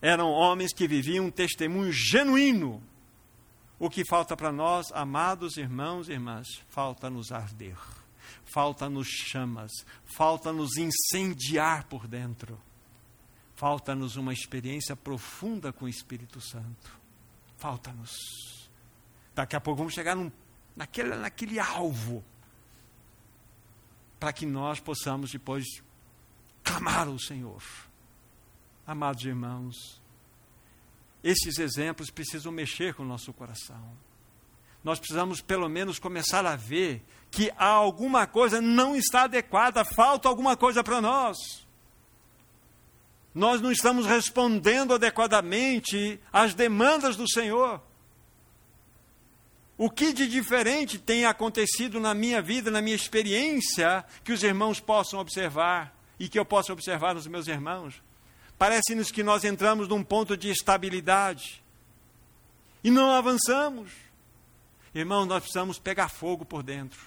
[0.00, 2.82] Eram homens que viviam um testemunho genuíno.
[3.78, 7.76] O que falta para nós, amados irmãos e irmãs, falta-nos arder,
[8.44, 9.70] falta-nos chamas,
[10.16, 12.58] falta-nos incendiar por dentro,
[13.54, 17.03] falta-nos uma experiência profunda com o Espírito Santo
[17.56, 18.68] falta-nos.
[19.34, 20.30] Daqui a pouco vamos chegar num,
[20.76, 22.24] naquele, naquele alvo
[24.18, 25.64] para que nós possamos depois
[26.62, 27.62] clamar ao Senhor.
[28.86, 30.00] Amados irmãos,
[31.22, 33.96] esses exemplos precisam mexer com o nosso coração.
[34.82, 40.56] Nós precisamos, pelo menos, começar a ver que alguma coisa não está adequada, falta alguma
[40.56, 41.63] coisa para nós.
[43.34, 47.82] Nós não estamos respondendo adequadamente às demandas do Senhor.
[49.76, 54.78] O que de diferente tem acontecido na minha vida, na minha experiência, que os irmãos
[54.78, 58.00] possam observar e que eu possa observar nos meus irmãos?
[58.56, 61.60] Parece-nos que nós entramos num ponto de estabilidade
[62.84, 63.90] e não avançamos.
[64.94, 67.00] Irmãos, nós precisamos pegar fogo por dentro.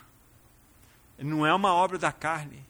[1.17, 2.66] Não é uma obra da carne,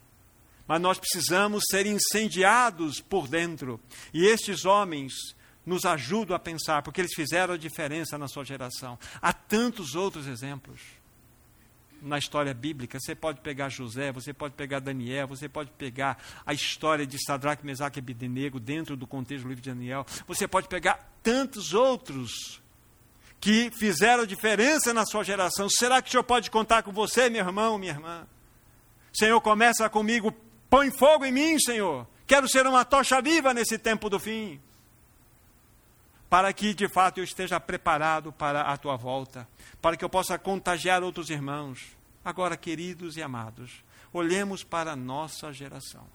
[0.68, 3.80] mas nós precisamos ser incendiados por dentro.
[4.12, 5.14] E estes homens
[5.64, 8.98] nos ajudam a pensar, porque eles fizeram a diferença na sua geração.
[9.20, 10.80] Há tantos outros exemplos
[12.00, 12.98] na história bíblica.
[13.00, 17.66] Você pode pegar José, você pode pegar Daniel, você pode pegar a história de Sadraque,
[17.66, 20.06] Mesaque e Abednego dentro do contexto do livro de Daniel.
[20.26, 22.62] Você pode pegar tantos outros
[23.40, 25.68] que fizeram diferença na sua geração.
[25.68, 28.26] Será que o Senhor pode contar com você, meu irmão, minha irmã?
[29.12, 30.34] Senhor, começa comigo,
[30.68, 32.06] põe fogo em mim, Senhor.
[32.26, 34.60] Quero ser uma tocha viva nesse tempo do fim.
[36.28, 39.48] Para que de fato eu esteja preparado para a tua volta,
[39.80, 41.96] para que eu possa contagiar outros irmãos.
[42.24, 46.06] Agora, queridos e amados, olhemos para a nossa geração.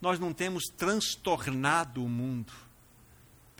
[0.00, 2.52] Nós não temos transtornado o mundo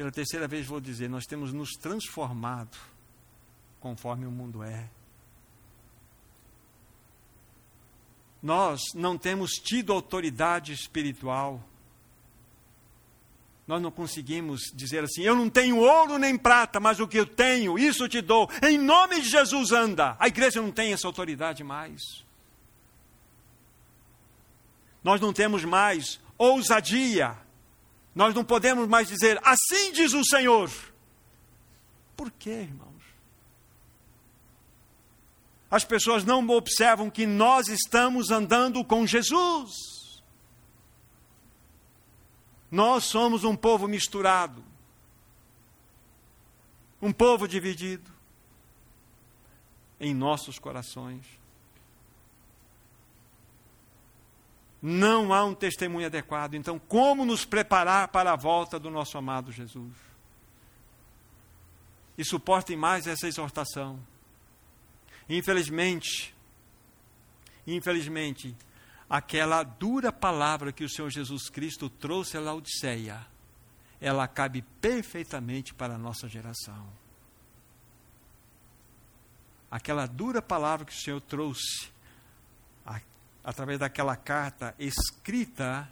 [0.01, 2.75] pela terceira vez vou dizer, nós temos nos transformado
[3.81, 4.89] conforme o mundo é.
[8.43, 11.63] Nós não temos tido autoridade espiritual.
[13.67, 17.27] Nós não conseguimos dizer assim: eu não tenho ouro nem prata, mas o que eu
[17.27, 18.49] tenho, isso te dou.
[18.63, 20.17] Em nome de Jesus, anda.
[20.19, 22.01] A igreja não tem essa autoridade mais.
[25.05, 27.37] Nós não temos mais ousadia
[28.15, 30.71] nós não podemos mais dizer, assim diz o Senhor.
[32.17, 32.90] Por quê, irmãos?
[35.71, 39.71] As pessoas não observam que nós estamos andando com Jesus.
[42.71, 44.65] Nós somos um povo misturado,
[47.01, 48.11] um povo dividido
[49.99, 51.41] em nossos corações.
[54.83, 56.55] não há um testemunho adequado.
[56.55, 59.93] Então, como nos preparar para a volta do nosso amado Jesus?
[62.17, 63.99] E suportem mais essa exortação.
[65.31, 66.35] Infelizmente,
[67.65, 68.57] infelizmente,
[69.09, 73.25] aquela dura palavra que o Senhor Jesus Cristo trouxe à Laodiceia,
[74.01, 76.93] ela cabe perfeitamente para a nossa geração.
[79.71, 81.89] Aquela dura palavra que o Senhor trouxe
[83.43, 85.89] através daquela carta escrita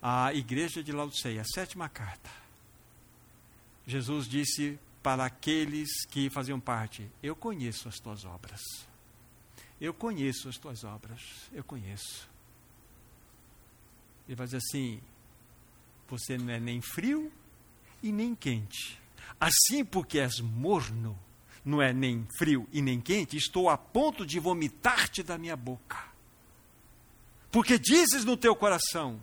[0.00, 2.30] à igreja de Laodiceia, a sétima carta.
[3.86, 8.60] Jesus disse para aqueles que faziam parte: Eu conheço as tuas obras.
[9.80, 11.20] Eu conheço as tuas obras.
[11.52, 12.28] Eu conheço.
[14.28, 15.00] Ele vai dizer assim:
[16.08, 17.32] Você não é nem frio
[18.02, 19.00] e nem quente.
[19.40, 21.18] Assim, porque és morno
[21.64, 25.98] não é nem frio e nem quente, estou a ponto de vomitar-te da minha boca.
[27.50, 29.20] Porque dizes no teu coração,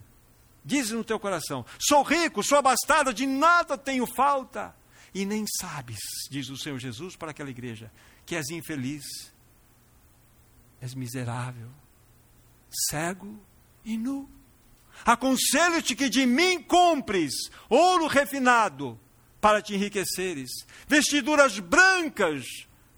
[0.64, 4.74] dizes no teu coração, sou rico, sou abastado, de nada tenho falta.
[5.14, 5.98] E nem sabes,
[6.30, 7.90] diz o Senhor Jesus para aquela igreja,
[8.24, 9.04] que és infeliz,
[10.80, 11.70] és miserável,
[12.88, 13.38] cego
[13.84, 14.28] e nu.
[15.04, 17.32] Aconselho-te que de mim compres
[17.68, 18.98] ouro refinado,
[19.40, 20.50] para te enriqueceres,
[20.86, 22.44] vestiduras brancas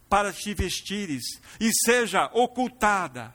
[0.08, 3.34] para te vestires, e seja ocultada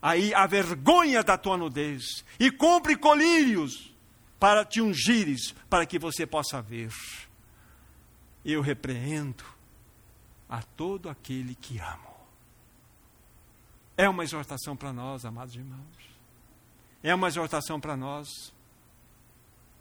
[0.00, 3.92] aí a vergonha da tua nudez, e compre colírios
[4.38, 6.92] para te ungires, para que você possa ver.
[8.44, 9.44] Eu repreendo
[10.48, 12.12] a todo aquele que amo.
[13.96, 16.12] É uma exortação para nós, amados irmãos.
[17.02, 18.28] É uma exortação para nós.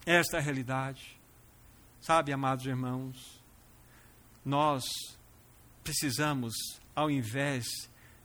[0.05, 1.19] Esta é a realidade.
[2.01, 3.41] Sabe, amados irmãos,
[4.43, 4.83] nós
[5.83, 6.53] precisamos,
[6.95, 7.65] ao invés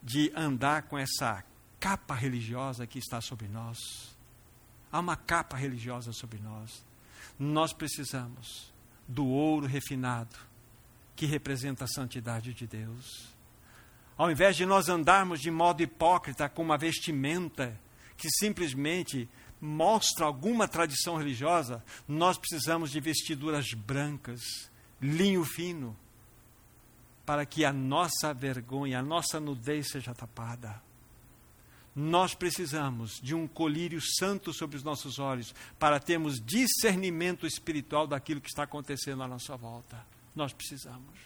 [0.02, 1.44] de andar com essa
[1.78, 3.78] capa religiosa que está sobre nós,
[4.90, 6.84] há uma capa religiosa sobre nós,
[7.38, 8.72] nós precisamos
[9.06, 10.36] do ouro refinado,
[11.14, 13.34] que representa a santidade de Deus.
[14.16, 17.78] Ao invés de nós andarmos de modo hipócrita com uma vestimenta
[18.16, 19.28] que simplesmente
[19.60, 24.40] mostra alguma tradição religiosa, nós precisamos de vestiduras brancas,
[25.00, 25.96] linho fino,
[27.24, 30.85] para que a nossa vergonha, a nossa nudez seja tapada.
[31.98, 38.38] Nós precisamos de um colírio santo sobre os nossos olhos para termos discernimento espiritual daquilo
[38.38, 40.06] que está acontecendo à nossa volta.
[40.34, 41.18] Nós precisamos.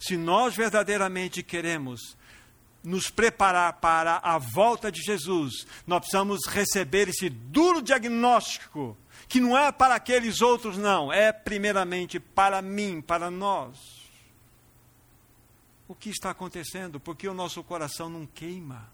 [0.00, 2.16] Se nós verdadeiramente queremos
[2.82, 8.96] nos preparar para a volta de Jesus, nós precisamos receber esse duro diagnóstico,
[9.28, 13.78] que não é para aqueles outros, não, é primeiramente para mim, para nós.
[15.86, 16.98] O que está acontecendo?
[16.98, 18.90] Porque o nosso coração não queima,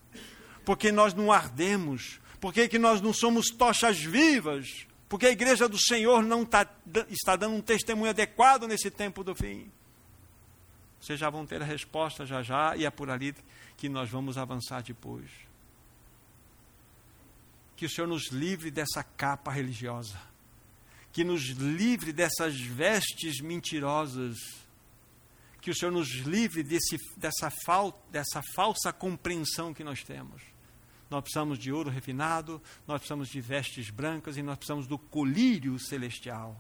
[0.64, 5.78] porque nós não ardemos, porque que nós não somos tochas vivas, porque a igreja do
[5.78, 6.66] Senhor não tá,
[7.10, 9.70] está dando um testemunho adequado nesse tempo do fim.
[11.00, 13.34] Vocês já vão ter a resposta já já, e é por ali
[13.76, 15.30] que nós vamos avançar depois.
[17.74, 20.20] Que o Senhor nos livre dessa capa religiosa,
[21.12, 24.36] que nos livre dessas vestes mentirosas,
[25.60, 30.42] que o Senhor nos livre desse, dessa, fal, dessa falsa compreensão que nós temos.
[31.10, 35.78] Nós precisamos de ouro refinado, nós precisamos de vestes brancas e nós precisamos do colírio
[35.78, 36.56] celestial.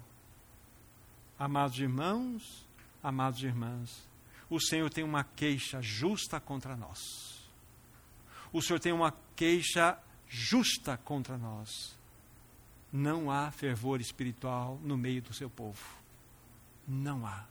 [1.38, 2.66] Amados irmãos,
[3.02, 4.06] amados irmãs,
[4.50, 7.48] o Senhor tem uma queixa justa contra nós.
[8.52, 9.96] O Senhor tem uma queixa
[10.28, 11.96] justa contra nós.
[12.92, 15.80] Não há fervor espiritual no meio do seu povo.
[16.86, 17.46] Não há.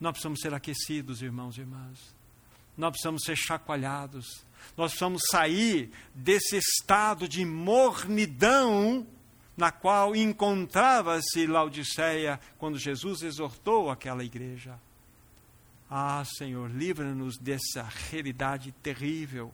[0.00, 2.14] Nós precisamos ser aquecidos, irmãos e irmãs.
[2.76, 4.44] Nós precisamos ser chacoalhados.
[4.76, 9.06] Nós precisamos sair desse estado de mornidão
[9.56, 14.78] na qual encontrava-se Laodiceia quando Jesus exortou aquela igreja.
[15.88, 19.52] Ah, Senhor, livra-nos dessa realidade terrível.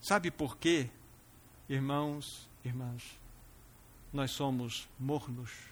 [0.00, 0.88] Sabe por quê,
[1.68, 3.02] irmãos, irmãs?
[4.12, 5.71] Nós somos mornos.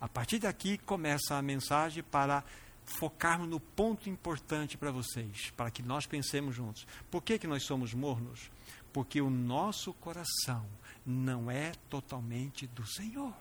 [0.00, 2.42] A partir daqui começa a mensagem para
[2.84, 6.86] focarmos no ponto importante para vocês, para que nós pensemos juntos.
[7.10, 8.50] Por que, que nós somos mornos?
[8.92, 10.66] Porque o nosso coração
[11.04, 13.34] não é totalmente do Senhor.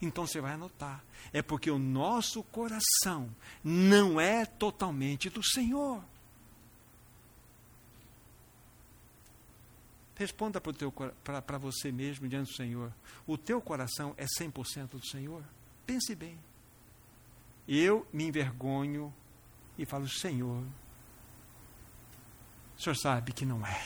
[0.00, 1.02] Então você vai anotar.
[1.32, 3.28] É porque o nosso coração
[3.62, 6.02] não é totalmente do Senhor.
[10.16, 12.92] Responda para você mesmo diante do Senhor.
[13.26, 15.42] O teu coração é 100% do Senhor?
[15.84, 16.38] Pense bem.
[17.66, 19.12] Eu me envergonho
[19.76, 20.62] e falo, Senhor,
[22.76, 23.82] o Senhor sabe que não é,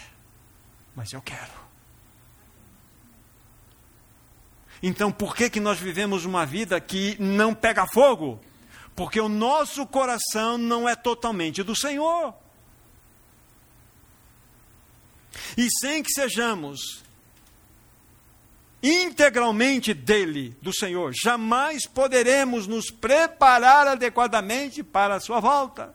[0.95, 1.69] mas eu quero.
[4.83, 8.41] Então, por que, que nós vivemos uma vida que não pega fogo?
[8.95, 12.35] Porque o nosso coração não é totalmente do Senhor.
[15.59, 17.03] E sem que sejamos
[18.81, 25.93] integralmente dele, do Senhor, jamais poderemos nos preparar adequadamente para a sua volta.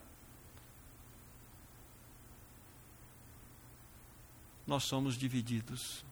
[4.67, 6.03] Nós somos divididos.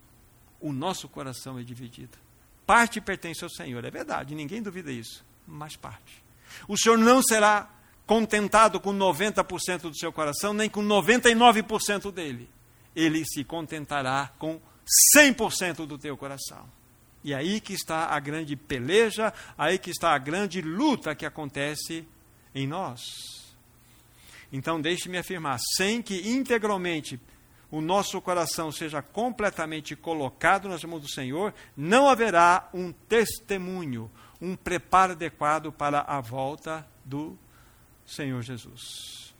[0.61, 2.17] O nosso coração é dividido.
[2.65, 6.23] Parte pertence ao Senhor, é verdade, ninguém duvida isso, mas parte.
[6.69, 7.69] O Senhor não será
[8.05, 12.49] contentado com 90% do seu coração, nem com 99% dele.
[12.95, 14.59] Ele se contentará com
[15.15, 16.65] 100% do teu coração.
[17.23, 22.05] E aí que está a grande peleja, aí que está a grande luta que acontece
[22.53, 23.01] em nós.
[24.51, 27.19] Então, deixe-me afirmar, sem que integralmente
[27.69, 34.11] o nosso coração seja completamente colocado nas mãos do Senhor, não haverá um testemunho,
[34.41, 37.37] um preparo adequado para a volta do
[38.05, 39.30] Senhor Jesus.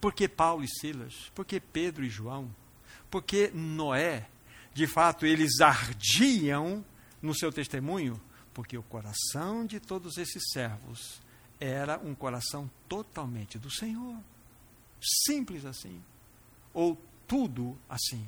[0.00, 1.30] Por que Paulo e Silas?
[1.34, 2.54] Por que Pedro e João?
[3.10, 4.28] Por que Noé?
[4.72, 6.84] De fato, eles ardiam
[7.20, 8.20] no seu testemunho,
[8.54, 11.20] porque o coração de todos esses servos
[11.58, 14.16] era um coração totalmente do Senhor.
[15.26, 16.02] Simples assim
[16.72, 16.96] ou
[17.26, 18.24] tudo assim.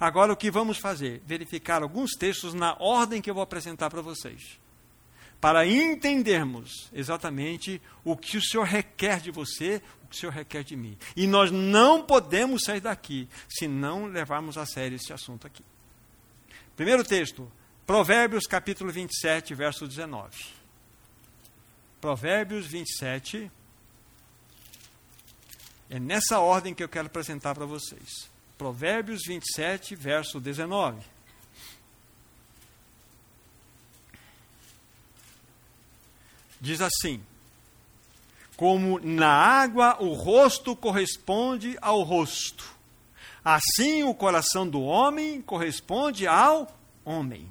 [0.00, 1.22] Agora, o que vamos fazer?
[1.26, 4.58] Verificar alguns textos na ordem que eu vou apresentar para vocês,
[5.40, 10.64] para entendermos exatamente o que o Senhor requer de você, o que o Senhor requer
[10.64, 10.96] de mim.
[11.14, 15.64] E nós não podemos sair daqui se não levarmos a sério esse assunto aqui.
[16.76, 17.50] Primeiro texto,
[17.86, 20.30] Provérbios capítulo 27, verso 19.
[22.00, 23.50] Provérbios 27,
[25.90, 28.28] é nessa ordem que eu quero apresentar para vocês.
[28.56, 31.13] Provérbios 27, verso 19.
[36.60, 37.22] Diz assim:
[38.56, 42.74] Como na água o rosto corresponde ao rosto,
[43.44, 47.48] assim o coração do homem corresponde ao homem.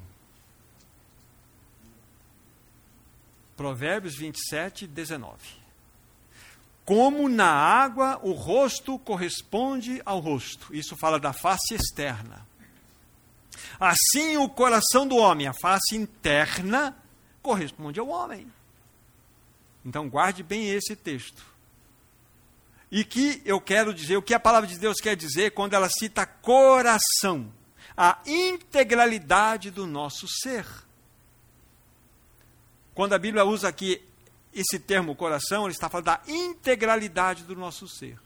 [3.56, 5.36] Provérbios 27, 19.
[6.84, 10.74] Como na água o rosto corresponde ao rosto.
[10.74, 12.46] Isso fala da face externa.
[13.78, 16.94] Assim o coração do homem, a face interna,
[17.42, 18.46] corresponde ao homem.
[19.84, 21.44] Então guarde bem esse texto.
[22.90, 25.88] E que eu quero dizer, o que a palavra de Deus quer dizer quando ela
[25.88, 27.52] cita coração,
[27.96, 30.66] a integralidade do nosso ser.
[32.94, 34.00] Quando a Bíblia usa aqui
[34.52, 38.18] esse termo coração, ele está falando da integralidade do nosso ser.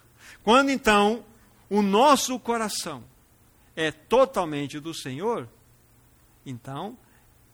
[0.42, 1.24] Quando então
[1.70, 3.02] o nosso coração
[3.74, 5.48] é totalmente do Senhor,
[6.44, 6.98] então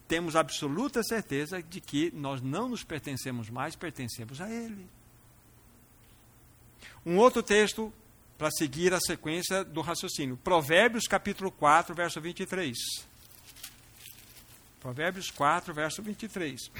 [0.07, 4.87] temos absoluta certeza de que nós não nos pertencemos mais, pertencemos a Ele.
[7.05, 7.93] Um outro texto
[8.37, 10.37] para seguir a sequência do raciocínio.
[10.37, 12.77] Provérbios capítulo 4, verso 23.
[14.81, 16.71] Provérbios 4, verso 23.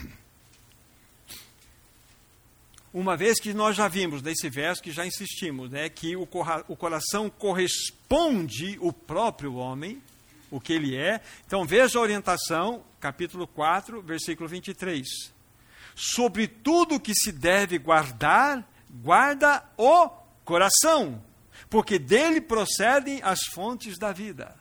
[2.93, 6.29] Uma vez que nós já vimos nesse verso, que já insistimos, né, que o,
[6.69, 10.01] o coração corresponde o próprio homem,
[10.51, 11.21] o que ele é.
[11.47, 15.07] Então veja a orientação, capítulo 4, versículo 23.
[15.95, 20.09] Sobre tudo que se deve guardar, guarda o
[20.43, 21.23] coração,
[21.69, 24.57] porque dele procedem as fontes da vida.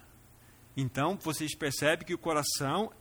[0.75, 2.91] Então, vocês percebem que o coração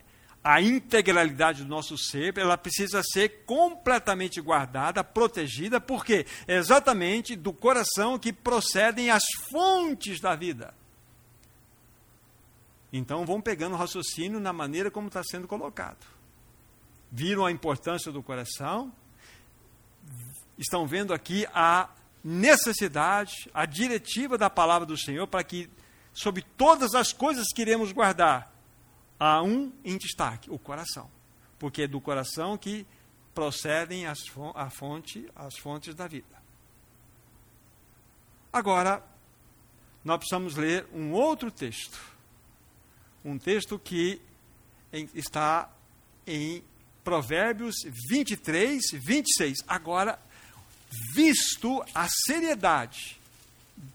[0.45, 7.53] a integralidade do nosso ser, ela precisa ser completamente guardada, protegida, porque é exatamente do
[7.53, 10.73] coração que procedem as fontes da vida.
[12.93, 16.07] Então vão pegando o raciocínio na maneira como está sendo colocado.
[17.11, 18.93] Viram a importância do coração,
[20.59, 21.89] estão vendo aqui a
[22.23, 25.69] necessidade, a diretiva da palavra do Senhor para que,
[26.13, 28.53] sobre todas as coisas que iremos guardar,
[29.19, 31.11] há um em destaque, o coração.
[31.59, 32.87] Porque é do coração que
[33.35, 34.19] procedem as,
[34.55, 36.43] a fonte, as fontes da vida.
[38.53, 39.03] Agora,
[40.05, 42.12] nós precisamos ler um outro texto.
[43.25, 44.21] Um texto que
[45.15, 45.71] está
[46.27, 46.63] em
[47.05, 47.75] Provérbios
[48.09, 49.59] 23, 26.
[49.67, 50.19] Agora,
[51.15, 53.19] visto a seriedade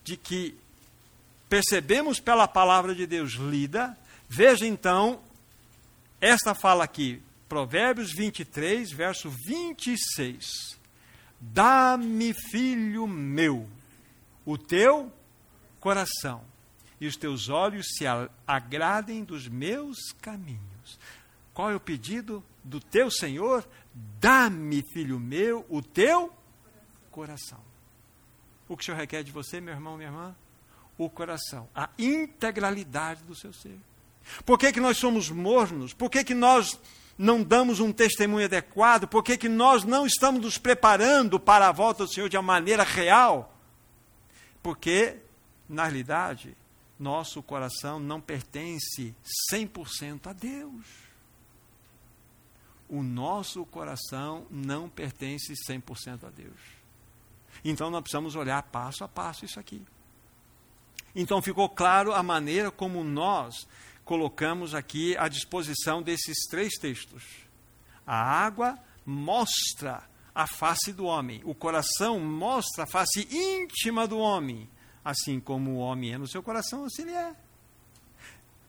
[0.03, 0.55] de que
[1.47, 3.97] percebemos pela palavra de Deus lida,
[4.29, 5.21] Veja então
[6.19, 10.77] esta fala aqui, Provérbios 23, verso 26.
[11.39, 13.69] Dá-me, filho meu,
[14.45, 15.11] o teu
[15.79, 16.43] coração,
[16.99, 18.05] e os teus olhos se
[18.45, 20.99] agradem dos meus caminhos.
[21.53, 23.67] Qual é o pedido do teu Senhor?
[24.19, 26.31] Dá-me, filho meu, o teu
[27.11, 27.59] coração.
[28.67, 30.35] O que o Senhor requer de você, meu irmão, minha irmã?
[30.97, 33.77] O coração, a integralidade do seu ser.
[34.45, 35.93] Por que, que nós somos mornos?
[35.93, 36.79] Por que, que nós
[37.17, 39.07] não damos um testemunho adequado?
[39.07, 42.43] Por que, que nós não estamos nos preparando para a volta do Senhor de uma
[42.43, 43.55] maneira real?
[44.61, 45.17] Porque,
[45.69, 46.55] na realidade,
[46.99, 49.15] nosso coração não pertence
[49.51, 50.85] 100% a Deus.
[52.89, 56.59] O nosso coração não pertence 100% a Deus.
[57.63, 59.85] Então nós precisamos olhar passo a passo isso aqui.
[61.15, 63.67] Então ficou claro a maneira como nós
[64.05, 67.23] colocamos aqui à disposição desses três textos.
[68.05, 74.69] A água mostra a face do homem, o coração mostra a face íntima do homem.
[75.07, 77.33] Assim como o homem é no seu coração, assim ele é.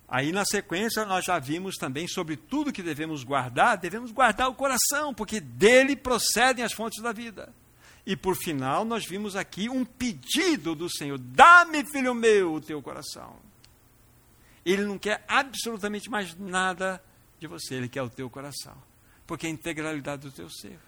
[0.06, 4.54] Aí na sequência nós já vimos também sobre tudo que devemos guardar, devemos guardar o
[4.54, 7.52] coração, porque dele procedem as fontes da vida.
[8.06, 12.80] E por final nós vimos aqui um pedido do Senhor: dá-me, filho meu, o teu
[12.80, 13.34] coração.
[14.64, 17.02] Ele não quer absolutamente mais nada
[17.40, 18.80] de você, ele quer o teu coração.
[19.26, 20.78] Porque é a integralidade do teu ser.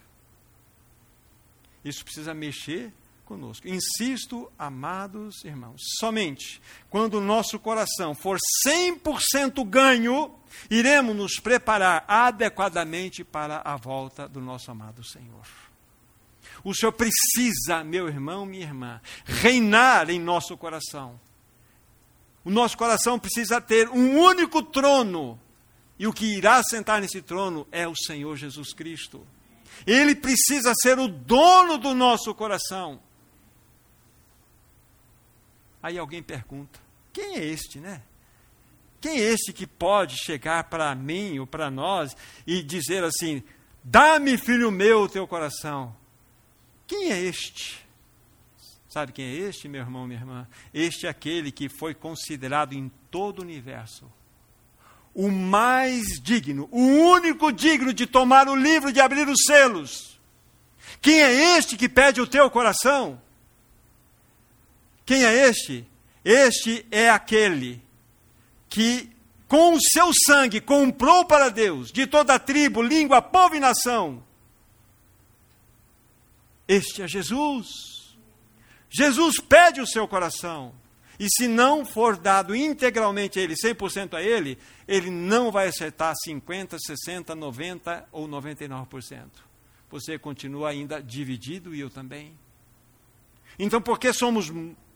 [1.83, 2.93] Isso precisa mexer
[3.31, 3.67] conosco.
[3.67, 10.33] Insisto, amados irmãos, somente quando o nosso coração for 100% ganho,
[10.69, 15.47] iremos nos preparar adequadamente para a volta do nosso amado Senhor.
[16.63, 21.19] O Senhor precisa, meu irmão, minha irmã, reinar em nosso coração
[22.43, 25.39] o nosso coração precisa ter um único trono.
[25.97, 29.25] E o que irá sentar nesse trono é o Senhor Jesus Cristo.
[29.85, 32.99] Ele precisa ser o dono do nosso coração.
[35.81, 36.79] Aí alguém pergunta:
[37.11, 38.01] quem é este, né?
[38.99, 42.15] Quem é este que pode chegar para mim ou para nós
[42.45, 43.43] e dizer assim:
[43.83, 45.95] dá-me, filho meu, o teu coração?
[46.87, 47.85] Quem é este?
[48.89, 50.47] Sabe quem é este, meu irmão, minha irmã?
[50.73, 54.11] Este é aquele que foi considerado em todo o universo
[55.13, 60.19] o mais digno, o único digno de tomar o livro, de abrir os selos.
[61.01, 63.21] Quem é este que pede o teu coração?
[65.11, 65.85] Quem é este?
[66.23, 67.83] Este é aquele
[68.69, 69.09] que,
[69.45, 74.23] com o seu sangue, comprou para Deus, de toda tribo, língua, povo e nação.
[76.65, 78.15] Este é Jesus.
[78.89, 80.73] Jesus pede o seu coração.
[81.19, 84.57] E se não for dado integralmente a Ele, 100% a Ele,
[84.87, 89.27] Ele não vai acertar 50%, 60%, 90% ou 99%.
[89.89, 92.33] Você continua ainda dividido e eu também.
[93.59, 94.49] Então, por que somos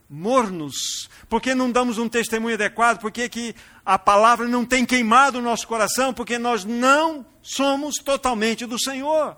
[0.09, 1.09] mornos?
[1.27, 2.99] Por que não damos um testemunho adequado?
[2.99, 6.13] Por que, que a palavra não tem queimado o nosso coração?
[6.13, 9.37] Porque nós não somos totalmente do Senhor.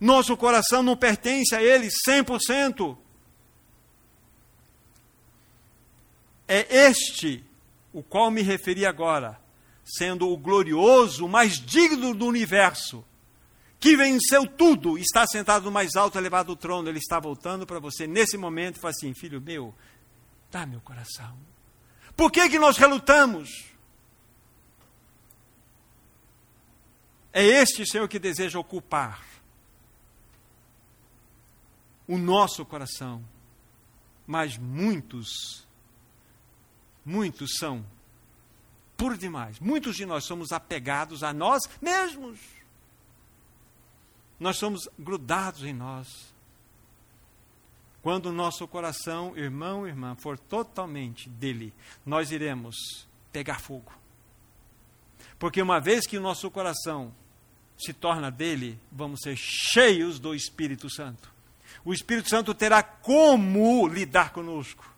[0.00, 2.96] Nosso coração não pertence a Ele 100%.
[6.48, 7.44] É este
[7.92, 9.40] o qual me referi agora,
[9.84, 13.04] sendo o glorioso, o mais digno do universo,
[13.78, 17.78] que venceu tudo, está sentado no mais alto elevado do trono, ele está voltando para
[17.78, 19.74] você nesse momento e fala assim: Filho meu,
[20.50, 21.36] dá meu coração.
[22.16, 23.66] Por que, que nós relutamos?
[27.32, 29.22] É este Senhor que deseja ocupar
[32.08, 33.22] o nosso coração,
[34.26, 35.66] mas muitos
[37.06, 37.86] Muitos são
[38.96, 39.60] por demais.
[39.60, 42.40] Muitos de nós somos apegados a nós mesmos.
[44.38, 46.34] Nós somos grudados em nós.
[48.02, 51.72] Quando o nosso coração, irmão, irmã, for totalmente dele,
[52.04, 53.92] nós iremos pegar fogo.
[55.38, 57.12] Porque uma vez que o nosso coração
[57.76, 61.32] se torna dele, vamos ser cheios do Espírito Santo.
[61.84, 64.96] O Espírito Santo terá como lidar conosco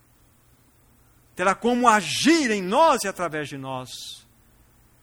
[1.38, 3.88] terá como agir em nós e através de nós.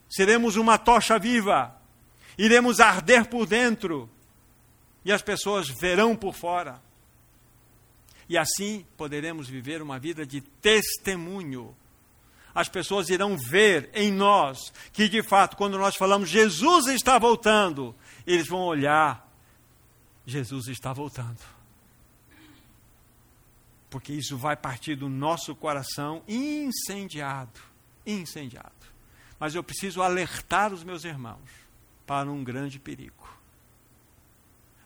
[0.09, 1.73] Seremos uma tocha viva,
[2.37, 4.09] iremos arder por dentro
[5.05, 6.81] e as pessoas verão por fora.
[8.27, 11.73] E assim poderemos viver uma vida de testemunho.
[12.53, 17.95] As pessoas irão ver em nós que, de fato, quando nós falamos Jesus está voltando,
[18.25, 19.29] eles vão olhar,
[20.25, 21.55] Jesus está voltando
[23.87, 27.61] porque isso vai partir do nosso coração incendiado
[28.05, 28.71] incendiado.
[29.39, 31.49] Mas eu preciso alertar os meus irmãos
[32.05, 33.34] para um grande perigo.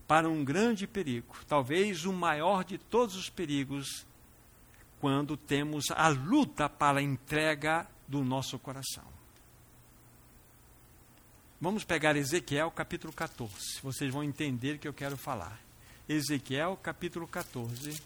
[0.10, 4.08] Para um grande perigo, talvez o maior de todos os perigos,
[5.00, 9.04] quando temos a luta para a entrega do nosso coração.
[11.62, 13.54] Vamos pegar Ezequiel capítulo 14.
[13.84, 15.62] Vocês vão entender o que eu quero falar.
[16.10, 18.02] Ezequiel capítulo 14.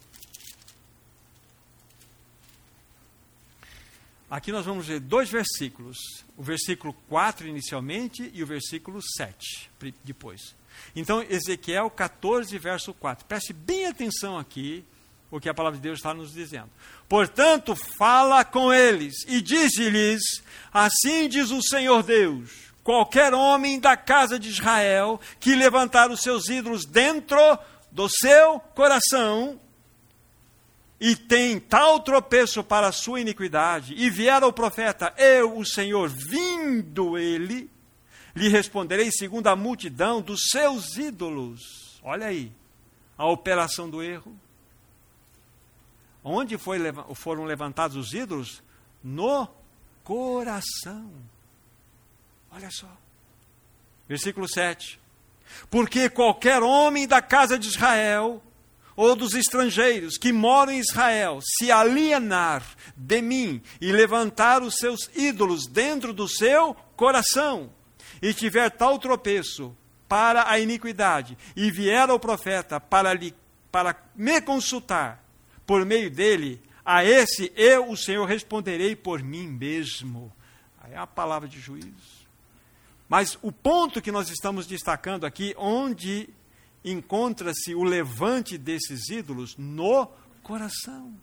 [4.34, 5.96] Aqui nós vamos ver dois versículos,
[6.36, 9.70] o versículo 4 inicialmente e o versículo 7
[10.04, 10.56] depois.
[10.96, 13.28] Então, Ezequiel 14, verso 4.
[13.28, 14.84] Preste bem atenção aqui
[15.30, 16.72] o que a palavra de Deus está nos dizendo.
[17.08, 20.24] Portanto, fala com eles e diz-lhes:
[20.74, 26.50] Assim diz o Senhor Deus: qualquer homem da casa de Israel que levantar os seus
[26.50, 27.38] ídolos dentro
[27.92, 29.60] do seu coração
[31.06, 36.08] e tem tal tropeço para a sua iniquidade, e vier ao profeta, eu, o Senhor,
[36.08, 37.70] vindo ele,
[38.34, 42.00] lhe responderei segundo a multidão dos seus ídolos.
[42.02, 42.50] Olha aí,
[43.18, 44.34] a operação do erro.
[46.24, 46.80] Onde foi,
[47.16, 48.64] foram levantados os ídolos?
[49.04, 49.46] No
[50.06, 51.12] coração.
[52.50, 52.88] Olha só.
[54.08, 54.98] Versículo 7.
[55.70, 58.42] Porque qualquer homem da casa de Israel
[58.96, 62.64] ou dos estrangeiros que moram em Israel se alienar
[62.96, 67.70] de mim e levantar os seus ídolos dentro do seu coração,
[68.22, 69.76] e tiver tal tropeço
[70.08, 73.34] para a iniquidade, e vier ao profeta para, lhe,
[73.72, 75.24] para me consultar,
[75.66, 80.32] por meio dele, a esse eu, o Senhor, responderei por mim mesmo.
[80.82, 82.24] Aí é a palavra de juízo.
[83.08, 86.30] Mas o ponto que nós estamos destacando aqui, onde
[86.84, 90.08] encontra-se o levante desses ídolos no
[90.42, 91.14] coração.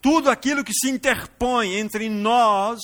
[0.00, 2.80] Tudo aquilo que se interpõe entre nós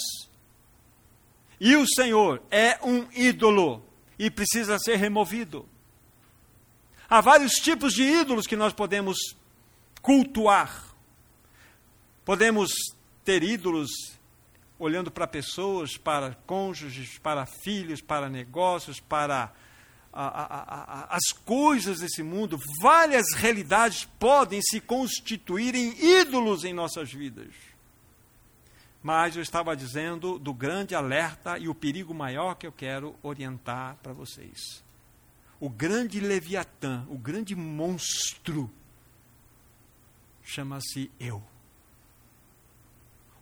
[1.59, 3.83] e o Senhor é um ídolo
[4.19, 5.67] e precisa ser removido.
[7.09, 9.17] Há vários tipos de ídolos que nós podemos
[10.03, 10.85] cultuar.
[12.25, 12.71] Podemos
[13.25, 13.91] ter ídolos
[14.79, 19.53] olhando para pessoas, para cônjuges, para filhos, para negócios, para
[20.19, 27.13] a, a, as coisas desse mundo, várias realidades podem se constituir em ídolos em nossas
[27.13, 27.53] vidas.
[29.03, 33.97] Mas eu estava dizendo do grande alerta e o perigo maior que eu quero orientar
[34.03, 34.83] para vocês.
[35.61, 38.71] O grande Leviatã, o grande monstro,
[40.43, 41.43] chama-se eu.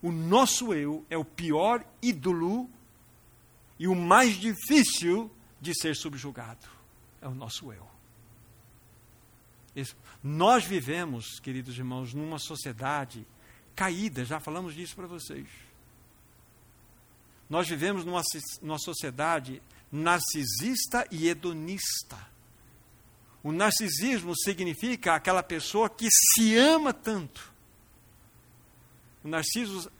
[0.03, 2.69] O nosso eu é o pior ídolo
[3.79, 5.31] e o mais difícil
[5.65, 6.67] de ser subjugado.
[7.21, 7.89] É o nosso eu.
[10.23, 13.27] Nós vivemos, queridos irmãos, numa sociedade
[13.75, 15.49] caída, já falamos disso para vocês.
[17.51, 18.23] Nós vivemos numa,
[18.63, 19.61] numa sociedade
[19.91, 22.19] narcisista e hedonista.
[23.43, 27.53] O narcisismo significa aquela pessoa que se ama tanto.
[29.23, 29.91] O Narciso,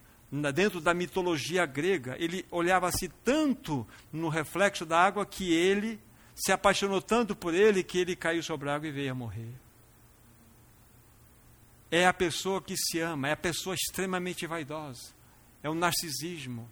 [0.53, 6.01] dentro da mitologia grega, ele olhava-se tanto no reflexo da água que ele
[6.35, 9.55] se apaixonou tanto por ele que ele caiu sobre a água e veio a morrer.
[11.91, 15.13] É a pessoa que se ama, é a pessoa extremamente vaidosa.
[15.63, 16.69] É o narcisismo.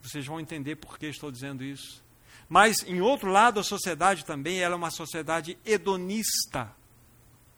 [0.00, 2.02] Vocês vão entender por que estou dizendo isso.
[2.48, 6.74] Mas, em outro lado, a sociedade também ela é uma sociedade hedonista.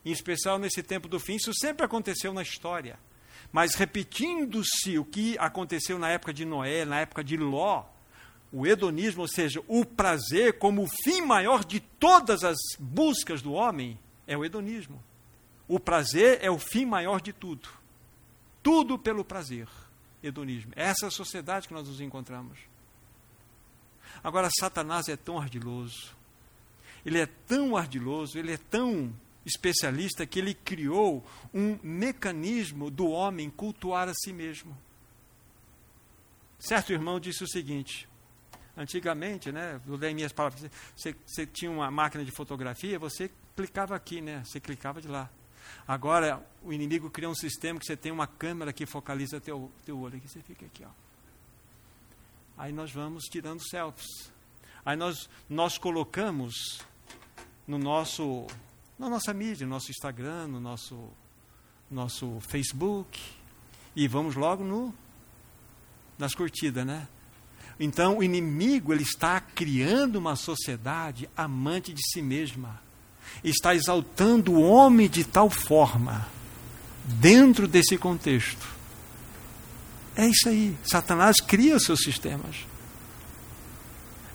[0.05, 2.99] Em especial nesse tempo do fim, isso sempre aconteceu na história.
[3.51, 7.85] Mas repetindo-se o que aconteceu na época de Noé, na época de Ló,
[8.53, 13.53] o hedonismo, ou seja, o prazer como o fim maior de todas as buscas do
[13.53, 15.03] homem, é o hedonismo.
[15.67, 17.69] O prazer é o fim maior de tudo.
[18.63, 19.69] Tudo pelo prazer.
[20.23, 20.73] Hedonismo.
[20.75, 22.59] Essa é a sociedade que nós nos encontramos.
[24.25, 26.17] Agora, Satanás é tão ardiloso.
[27.05, 29.13] Ele é tão ardiloso, ele é tão
[29.49, 34.77] especialista que ele criou um mecanismo do homem cultuar a si mesmo.
[36.59, 38.09] Certo irmão disse o seguinte:
[38.77, 43.97] antigamente, né, vou ler minhas palavras, você, você tinha uma máquina de fotografia, você clicava
[43.97, 45.31] aqui, né, você clicava de lá.
[45.87, 49.99] Agora, o inimigo cria um sistema que você tem uma câmera que focaliza teu, teu
[49.99, 50.91] olho, aqui você fica aqui, ó.
[52.57, 54.33] Aí nós vamos tirando selfies.
[54.85, 56.81] Aí nós, nós colocamos
[57.67, 58.47] no nosso,
[58.99, 61.09] na nossa mídia, no nosso Instagram, no nosso,
[61.91, 63.21] nosso Facebook,
[63.95, 64.95] e vamos logo no,
[66.19, 67.07] nas curtidas, né?
[67.79, 72.81] Então, o inimigo ele está criando uma sociedade amante de si mesma.
[73.45, 76.27] Está exaltando o homem de tal forma,
[77.05, 78.79] dentro desse contexto,
[80.19, 80.77] é isso aí.
[80.83, 82.67] Satanás cria os seus sistemas.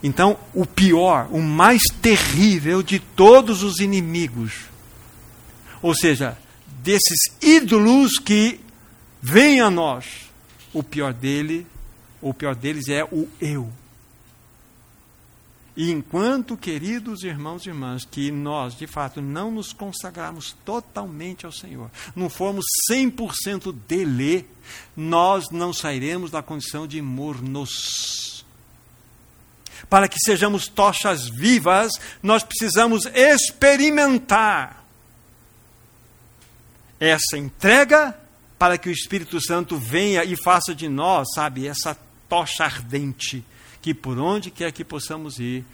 [0.03, 4.65] Então, o pior, o mais terrível de todos os inimigos,
[5.81, 6.37] ou seja,
[6.83, 8.59] desses ídolos que
[9.21, 10.29] vêm a nós,
[10.73, 11.65] o pior dele,
[12.21, 13.71] o pior deles é o eu.
[15.75, 21.51] E enquanto, queridos irmãos e irmãs, que nós, de fato, não nos consagrarmos totalmente ao
[21.51, 24.45] Senhor, não formos 100% dele,
[24.95, 28.32] nós não sairemos da condição de mornos.
[29.89, 34.83] Para que sejamos tochas vivas, nós precisamos experimentar
[36.99, 38.17] essa entrega
[38.57, 41.97] para que o Espírito Santo venha e faça de nós, sabe, essa
[42.29, 43.43] tocha ardente
[43.81, 45.65] que por onde quer que possamos ir,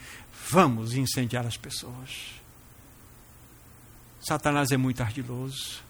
[0.50, 2.40] vamos incendiar as pessoas.
[4.20, 5.84] Satanás é muito ardiloso.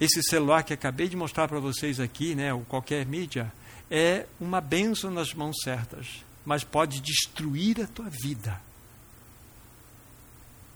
[0.00, 3.52] Esse celular que acabei de mostrar para vocês aqui, né, ou qualquer mídia,
[3.88, 8.60] é uma benção nas mãos certas, mas pode destruir a tua vida.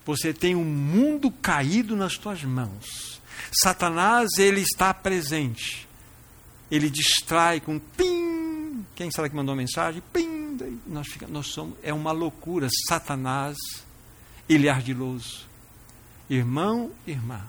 [0.04, 3.20] Você tem um mundo caído nas tuas mãos.
[3.50, 5.88] Satanás, ele está presente.
[6.70, 8.84] Ele distrai com pim.
[8.94, 10.02] Quem será que mandou mensagem?
[10.12, 10.34] Pim
[10.86, 12.68] nós, fica, nós somos, é uma loucura.
[12.88, 13.56] Satanás,
[14.48, 15.46] ele é ardiloso.
[16.28, 17.42] Irmão, irmã,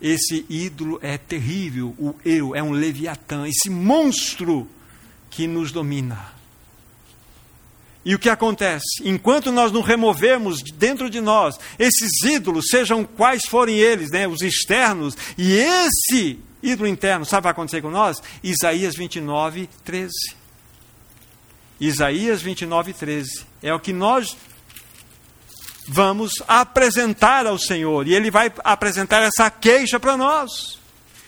[0.00, 4.68] esse ídolo é terrível, o eu é um leviatã, esse monstro
[5.28, 6.37] que nos domina.
[8.08, 9.02] E o que acontece?
[9.04, 14.40] Enquanto nós não removermos dentro de nós esses ídolos, sejam quais forem eles, né, os
[14.40, 18.22] externos, e esse ídolo interno, sabe o que vai acontecer com nós?
[18.42, 20.10] Isaías 29, 13.
[21.78, 23.44] Isaías 29, 13.
[23.62, 24.34] É o que nós
[25.86, 28.08] vamos apresentar ao Senhor.
[28.08, 30.78] E Ele vai apresentar essa queixa para nós.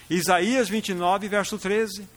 [0.09, 2.09] Isaías 29, verso 13.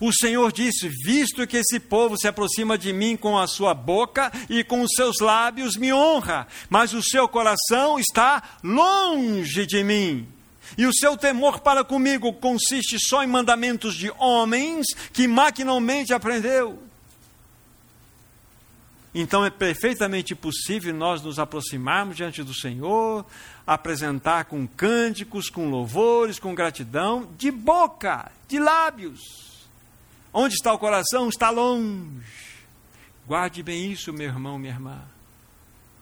[0.00, 4.32] O Senhor disse: Visto que esse povo se aproxima de mim com a sua boca
[4.48, 10.28] e com os seus lábios me honra, mas o seu coração está longe de mim.
[10.76, 16.82] E o seu temor para comigo consiste só em mandamentos de homens que maquinalmente aprendeu.
[19.14, 23.24] Então é perfeitamente possível nós nos aproximarmos diante do Senhor,
[23.64, 29.53] apresentar com cânticos, com louvores, com gratidão, de boca, de lábios.
[30.36, 31.28] Onde está o coração?
[31.28, 32.26] Está longe.
[33.24, 35.00] Guarde bem isso, meu irmão, minha irmã.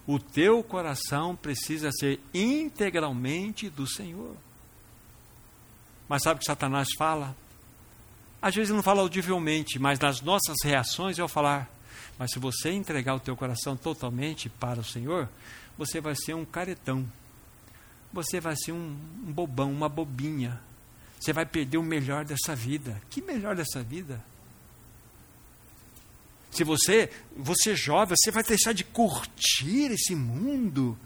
[0.07, 4.35] O teu coração precisa ser integralmente do Senhor.
[6.09, 7.37] Mas sabe o que Satanás fala?
[8.41, 11.71] Às vezes ele não fala audivelmente, mas nas nossas reações eu falar:
[12.19, 15.29] Mas se você entregar o teu coração totalmente para o Senhor,
[15.77, 17.07] você vai ser um caretão.
[18.15, 20.59] Você vai ser um, um bobão, uma bobinha.
[21.23, 23.01] Você vai perder o melhor dessa vida.
[23.09, 24.21] Que melhor dessa vida?
[26.51, 30.99] Se você, você é jovem, você vai deixar de curtir esse mundo.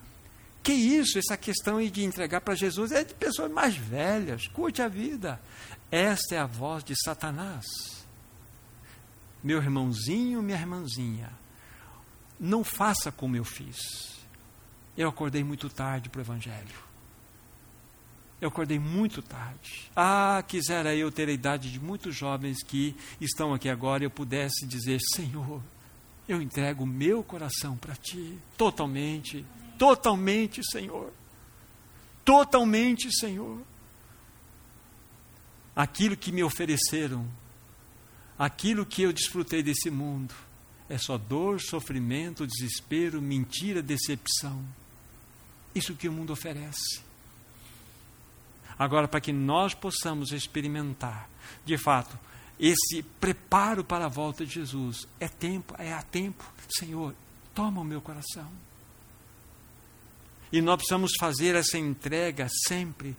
[0.62, 4.48] Que isso, essa questão de entregar para Jesus é de pessoas mais velhas.
[4.48, 5.38] Curte a vida.
[5.90, 7.66] Esta é a voz de Satanás.
[9.44, 11.30] Meu irmãozinho, minha irmãzinha,
[12.40, 13.76] não faça como eu fiz.
[14.96, 16.85] Eu acordei muito tarde para o Evangelho.
[18.40, 19.90] Eu acordei muito tarde.
[19.94, 24.10] Ah, quisera eu ter a idade de muitos jovens que estão aqui agora e eu
[24.10, 25.62] pudesse dizer: Senhor,
[26.28, 29.44] eu entrego o meu coração para Ti, totalmente,
[29.78, 31.12] totalmente, Senhor.
[32.24, 33.62] Totalmente, Senhor.
[35.74, 37.26] Aquilo que me ofereceram,
[38.38, 40.34] aquilo que eu desfrutei desse mundo,
[40.88, 44.62] é só dor, sofrimento, desespero, mentira, decepção.
[45.74, 47.05] Isso que o mundo oferece.
[48.78, 51.28] Agora, para que nós possamos experimentar,
[51.64, 52.18] de fato,
[52.58, 57.14] esse preparo para a volta de Jesus, é tempo, é a tempo, Senhor,
[57.54, 58.50] toma o meu coração.
[60.52, 63.16] E nós precisamos fazer essa entrega sempre,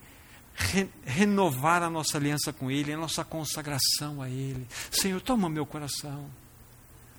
[0.55, 4.65] re, renovar a nossa aliança com Ele, a nossa consagração a Ele.
[4.89, 6.29] Senhor, toma o meu coração.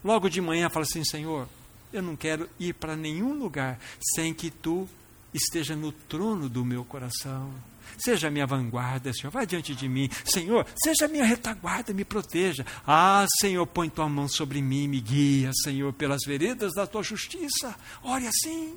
[0.02, 1.48] Logo de manhã, fala assim: Senhor,
[1.92, 3.78] eu não quero ir para nenhum lugar
[4.14, 4.88] sem que tu
[5.32, 7.52] esteja no trono do meu coração.
[7.96, 10.08] Seja minha vanguarda, Senhor, vai diante de mim.
[10.24, 12.66] Senhor, seja minha retaguarda, me proteja.
[12.86, 17.74] Ah, Senhor, põe tua mão sobre mim, me guia, Senhor, pelas veredas da tua justiça.
[18.02, 18.76] Ore assim.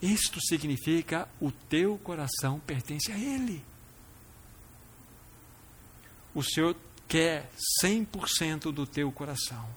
[0.00, 3.64] Isto significa o teu coração pertence a Ele.
[6.34, 6.76] O Senhor
[7.08, 7.50] quer
[7.82, 9.68] 100% do teu coração.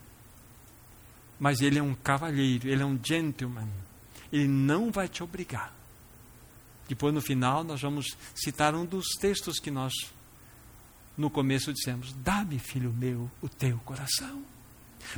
[1.39, 3.67] Mas Ele é um cavalheiro, Ele é um gentleman.
[4.31, 5.73] Ele não vai te obrigar.
[6.91, 9.93] Depois, no final, nós vamos citar um dos textos que nós,
[11.17, 14.43] no começo, dissemos: Dá-me, filho meu, o teu coração.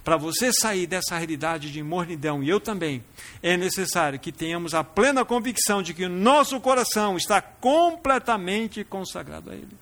[0.04, 3.04] Para você sair dessa realidade de mornidão, e eu também,
[3.42, 9.50] é necessário que tenhamos a plena convicção de que o nosso coração está completamente consagrado
[9.50, 9.76] a Ele.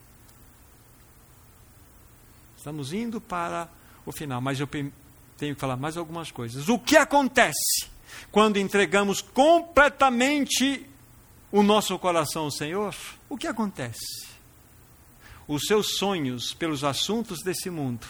[2.55, 3.67] Estamos indo para
[4.05, 4.93] o final, mas eu tenho
[5.37, 6.69] que falar mais algumas coisas.
[6.69, 7.89] O que acontece
[8.31, 10.89] quando entregamos completamente
[11.52, 12.95] o nosso coração ao Senhor,
[13.28, 14.28] o que acontece?
[15.47, 18.08] Os seus sonhos pelos assuntos desse mundo,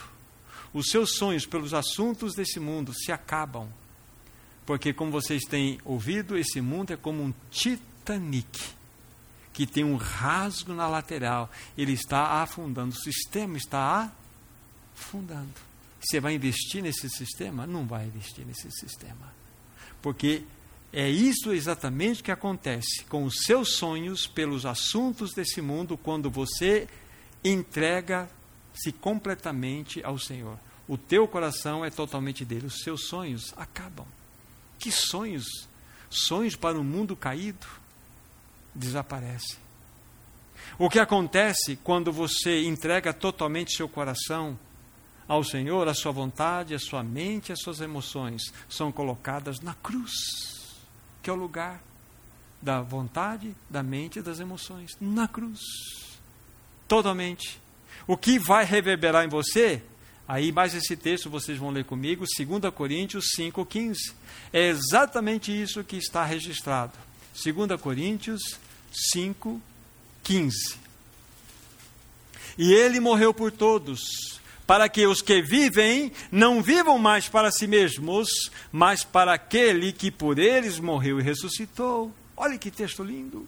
[0.74, 3.68] os seus sonhos pelos assuntos desse mundo se acabam.
[4.66, 8.60] Porque, como vocês têm ouvido, esse mundo é como um Titanic,
[9.52, 11.50] que tem um rasgo na lateral.
[11.78, 14.12] Ele está afundando, o sistema está
[14.96, 15.50] afundando.
[16.00, 17.68] Você vai investir nesse sistema?
[17.68, 19.34] Não vai investir nesse sistema.
[20.02, 20.44] Porque
[20.94, 26.88] é isso exatamente que acontece com os seus sonhos pelos assuntos desse mundo quando você
[27.44, 30.60] entrega-se completamente ao Senhor.
[30.89, 34.06] O teu coração é totalmente dele, os seus sonhos acabam.
[34.78, 35.46] Que sonhos?
[36.10, 37.66] Sonhos para um mundo caído
[38.76, 39.60] desaparecem.
[40.78, 44.60] O que acontece quando você entrega totalmente seu coração
[45.26, 50.61] ao Senhor, a sua vontade, a sua mente, as suas emoções são colocadas na cruz
[51.22, 51.82] que é o lugar
[52.61, 55.59] da vontade, da mente e das emoções, na cruz.
[56.88, 57.59] Totalmente.
[58.05, 59.82] O que vai reverberar em você?
[60.28, 64.13] Aí, mais esse texto vocês vão ler comigo, 2 Coríntios 5,15.
[64.53, 66.93] É exatamente isso que está registrado.
[67.43, 68.41] 2 Coríntios
[69.13, 70.51] 5,15.
[72.57, 74.39] E ele morreu por todos,
[74.72, 78.30] para que os que vivem não vivam mais para si mesmos,
[78.72, 82.09] mas para aquele que por eles morreu e ressuscitou.
[82.38, 83.45] Olha que texto lindo.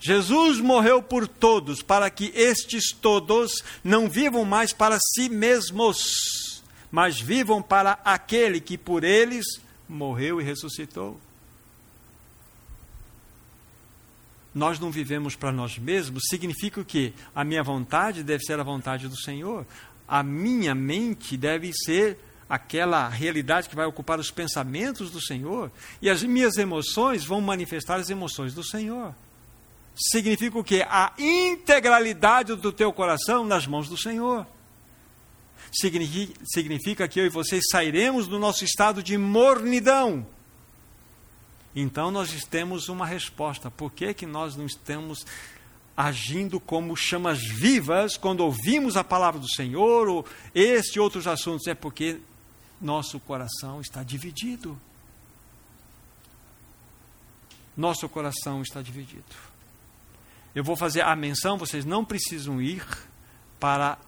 [0.00, 7.20] Jesus morreu por todos, para que estes todos não vivam mais para si mesmos, mas
[7.20, 9.46] vivam para aquele que por eles
[9.88, 11.16] morreu e ressuscitou.
[14.56, 17.12] Nós não vivemos para nós mesmos, significa o quê?
[17.34, 19.66] A minha vontade deve ser a vontade do Senhor.
[20.08, 25.70] A minha mente deve ser aquela realidade que vai ocupar os pensamentos do Senhor.
[26.00, 29.14] E as minhas emoções vão manifestar as emoções do Senhor.
[29.94, 30.86] Significa o quê?
[30.88, 34.46] A integralidade do teu coração nas mãos do Senhor.
[35.70, 40.26] Significa, que eu e vocês sairemos do nosso estado de mornidão
[41.76, 43.70] então nós temos uma resposta.
[43.70, 45.26] Por que, que nós não estamos
[45.96, 51.66] agindo como chamas vivas quando ouvimos a palavra do Senhor ou este e outros assuntos,
[51.66, 52.20] é porque
[52.80, 54.78] nosso coração está dividido.
[57.76, 59.24] Nosso coração está dividido.
[60.54, 62.84] Eu vou fazer a menção, vocês não precisam ir
[63.60, 63.98] para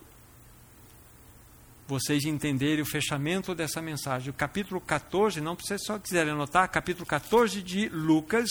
[1.89, 4.29] vocês entenderem o fechamento dessa mensagem.
[4.29, 8.51] O capítulo 14, não precisa só quiserem anotar, capítulo 14 de Lucas.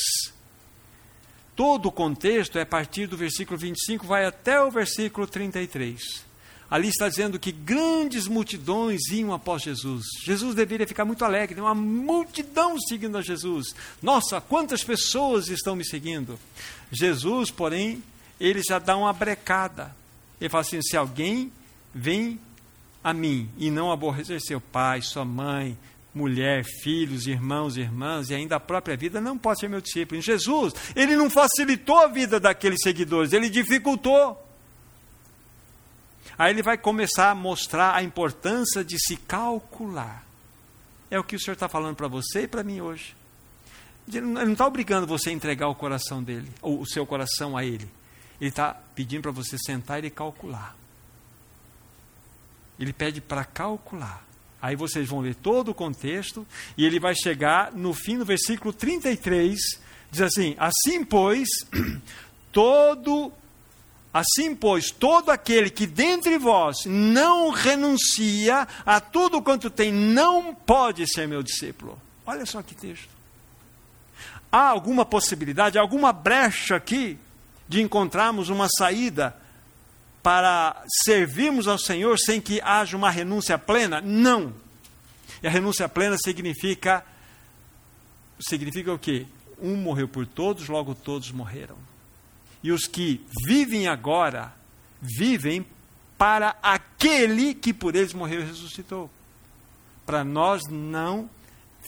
[1.56, 6.26] Todo o contexto é a partir do versículo 25, vai até o versículo 33.
[6.70, 10.04] Ali está dizendo que grandes multidões iam após Jesus.
[10.24, 13.76] Jesus deveria ficar muito alegre, uma multidão seguindo a Jesus.
[14.02, 16.40] Nossa, quantas pessoas estão me seguindo?
[16.92, 18.04] Jesus, porém,
[18.40, 19.96] ele já dá uma brecada.
[20.42, 21.52] Ele fala assim: se alguém
[21.94, 22.40] vem
[23.04, 25.78] a mim e não aborrecer seu pai, sua mãe,
[26.14, 30.20] mulher, filhos, irmãos, irmãs e ainda a própria vida, não pode ser meu discípulo.
[30.20, 34.44] Em Jesus, ele não facilitou a vida daqueles seguidores, ele dificultou.
[36.38, 40.24] Aí ele vai começar a mostrar a importância de se calcular.
[41.10, 43.16] É o que o Senhor está falando para você e para mim hoje.
[44.08, 47.66] Ele não está obrigando você a entregar o coração dele, ou o seu coração a
[47.66, 47.90] ele.
[48.40, 50.76] Ele está pedindo para você sentar e calcular.
[52.80, 54.26] Ele pede para calcular.
[54.62, 56.46] Aí vocês vão ler todo o contexto
[56.78, 59.58] e ele vai chegar no fim do versículo 33,
[60.12, 61.48] diz assim: Assim, pois,
[62.52, 63.32] todo
[64.14, 71.06] Assim, pois, todo aquele que dentre vós não renuncia a tudo quanto tem, não pode
[71.06, 72.02] ser meu discípulo.
[72.26, 73.10] Olha só que texto.
[74.52, 77.20] Há alguma possibilidade, alguma brecha aqui
[77.70, 79.36] de encontrarmos uma saída
[80.28, 84.02] para servirmos ao Senhor sem que haja uma renúncia plena?
[84.02, 84.54] Não.
[85.42, 87.02] E a renúncia plena significa
[88.38, 89.26] significa o quê?
[89.58, 91.78] Um morreu por todos, logo todos morreram.
[92.62, 94.54] E os que vivem agora
[95.02, 95.66] vivem
[96.18, 99.10] para aquele que por eles morreu e ressuscitou.
[100.06, 101.30] Para nós não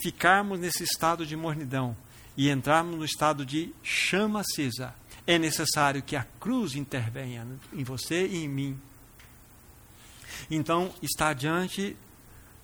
[0.02, 1.94] ficarmos nesse estado de mornidão
[2.38, 4.94] e entrarmos no estado de chama acesa
[5.26, 8.80] é necessário que a cruz intervenha em você e em mim.
[10.50, 11.96] Então, está diante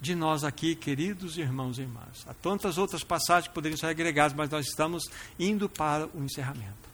[0.01, 2.25] de nós aqui, queridos irmãos e irmãs.
[2.27, 5.05] Há tantas outras passagens que poderiam ser agregadas, mas nós estamos
[5.39, 6.87] indo para o encerramento.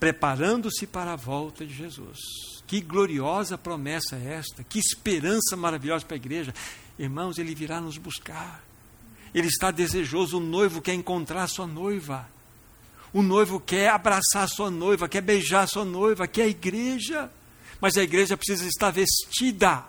[0.00, 2.18] Preparando-se para a volta de Jesus.
[2.66, 6.54] Que gloriosa promessa é esta, que esperança maravilhosa para a igreja.
[6.98, 8.62] Irmãos, ele virá nos buscar.
[9.34, 12.28] Ele está desejoso, o noivo quer encontrar a sua noiva.
[13.14, 17.30] O noivo quer abraçar sua noiva, quer beijar sua noiva, quer a igreja.
[17.80, 19.84] Mas a igreja precisa estar vestida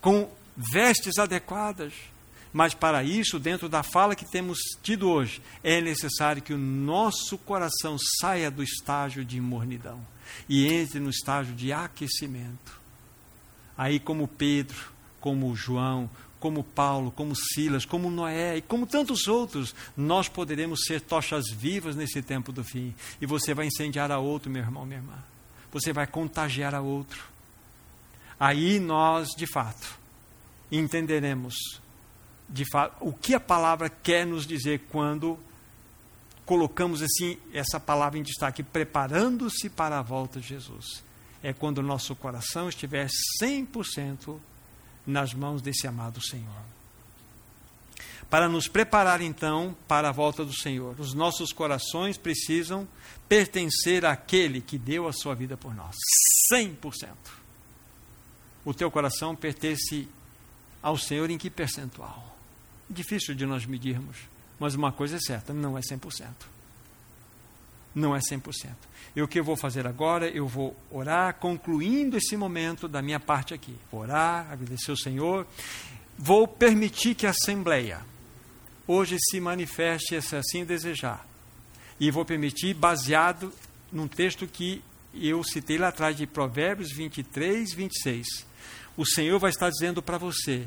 [0.00, 1.92] com vestes adequadas.
[2.54, 7.36] Mas para isso, dentro da fala que temos tido hoje, é necessário que o nosso
[7.36, 10.00] coração saia do estágio de mornidão
[10.48, 12.80] e entre no estágio de aquecimento.
[13.76, 16.08] Aí, como Pedro, como João,
[16.44, 21.96] como Paulo, como Silas, como Noé e como tantos outros, nós poderemos ser tochas vivas
[21.96, 22.94] nesse tempo do fim.
[23.18, 25.16] E você vai incendiar a outro, meu irmão, minha irmã.
[25.72, 27.24] Você vai contagiar a outro.
[28.38, 29.98] Aí nós, de fato,
[30.70, 31.54] entenderemos
[32.46, 35.38] de fato o que a palavra quer nos dizer quando
[36.44, 41.02] colocamos assim essa palavra em destaque, preparando-se para a volta de Jesus.
[41.42, 43.08] É quando o nosso coração estiver
[43.42, 44.38] 100%
[45.06, 46.64] nas mãos desse amado Senhor.
[48.30, 52.88] Para nos preparar então para a volta do Senhor, os nossos corações precisam
[53.28, 55.94] pertencer àquele que deu a sua vida por nós.
[56.52, 57.08] 100%.
[58.64, 60.08] O teu coração pertence
[60.82, 62.36] ao Senhor em que percentual?
[62.88, 64.16] Difícil de nós medirmos,
[64.58, 66.53] mas uma coisa é certa, não é 100%
[67.94, 68.70] não é 100%.
[69.14, 70.28] E o que eu vou fazer agora?
[70.28, 73.76] Eu vou orar, concluindo esse momento da minha parte aqui.
[73.92, 75.46] Orar, agradecer ao Senhor.
[76.18, 78.00] Vou permitir que a Assembleia
[78.88, 81.24] hoje se manifeste, se assim desejar.
[82.00, 83.52] E vou permitir, baseado
[83.92, 84.82] num texto que
[85.14, 88.26] eu citei lá atrás, de Provérbios 23, 26.
[88.96, 90.66] O Senhor vai estar dizendo para você: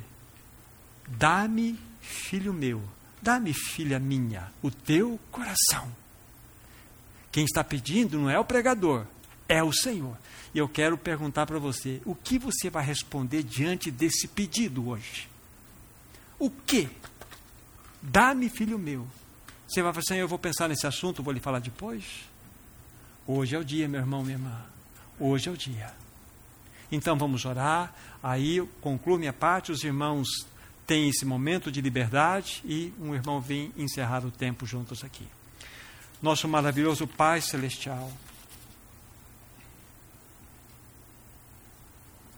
[1.05, 2.81] Dá-me, filho meu,
[3.21, 5.91] dá-me, filha minha, o teu coração
[7.31, 9.05] quem está pedindo não é o pregador,
[9.47, 10.17] é o Senhor.
[10.53, 15.27] E eu quero perguntar para você: o que você vai responder diante desse pedido hoje?
[16.39, 16.89] O que?
[18.01, 19.07] Dá-me, filho meu.
[19.67, 22.03] Você vai falar, Senhor, eu vou pensar nesse assunto, vou lhe falar depois?
[23.25, 24.65] Hoje é o dia, meu irmão, minha irmã.
[25.19, 25.91] Hoje é o dia.
[26.89, 27.93] Então vamos orar.
[28.23, 29.71] Aí eu concluo minha parte.
[29.71, 30.27] Os irmãos
[30.85, 35.27] têm esse momento de liberdade e um irmão vem encerrar o tempo juntos aqui
[36.21, 38.11] nosso maravilhoso Pai Celestial.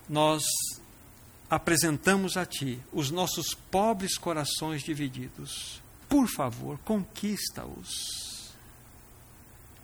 [0.08, 0.44] Nós
[1.50, 5.82] apresentamos a Ti os nossos pobres corações divididos.
[6.08, 8.50] Por favor, conquista-os.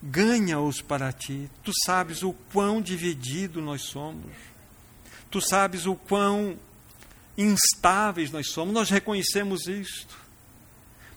[0.01, 1.49] Ganha-os para Ti.
[1.63, 4.31] Tu sabes o quão dividido nós somos.
[5.31, 6.57] Tu sabes o quão
[7.37, 8.73] instáveis nós somos.
[8.73, 10.24] Nós reconhecemos isto.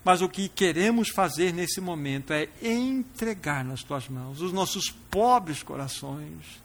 [0.08, 5.62] Mas o que queremos fazer nesse momento é entregar nas tuas mãos os nossos pobres
[5.62, 6.62] corações.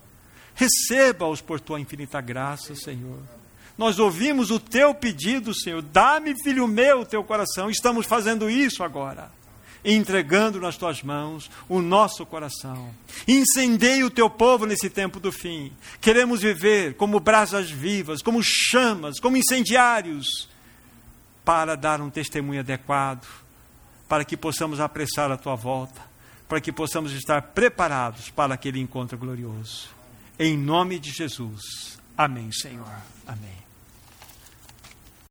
[0.56, 3.20] Receba-os por tua infinita graça, Senhor.
[3.78, 5.82] Nós ouvimos o teu pedido, Senhor.
[5.82, 7.70] Dá-me, filho meu, o teu coração.
[7.70, 9.30] Estamos fazendo isso agora.
[9.84, 12.92] Entregando nas tuas mãos o nosso coração.
[13.28, 15.74] Incendeie o teu povo nesse tempo do fim.
[16.00, 20.48] Queremos viver como brasas vivas, como chamas, como incendiários,
[21.44, 23.28] para dar um testemunho adequado,
[24.08, 26.02] para que possamos apressar a tua volta,
[26.48, 29.90] para que possamos estar preparados para aquele encontro glorioso.
[30.38, 32.00] Em nome de Jesus.
[32.18, 32.88] Amém, Senhor.
[33.28, 33.63] Amém.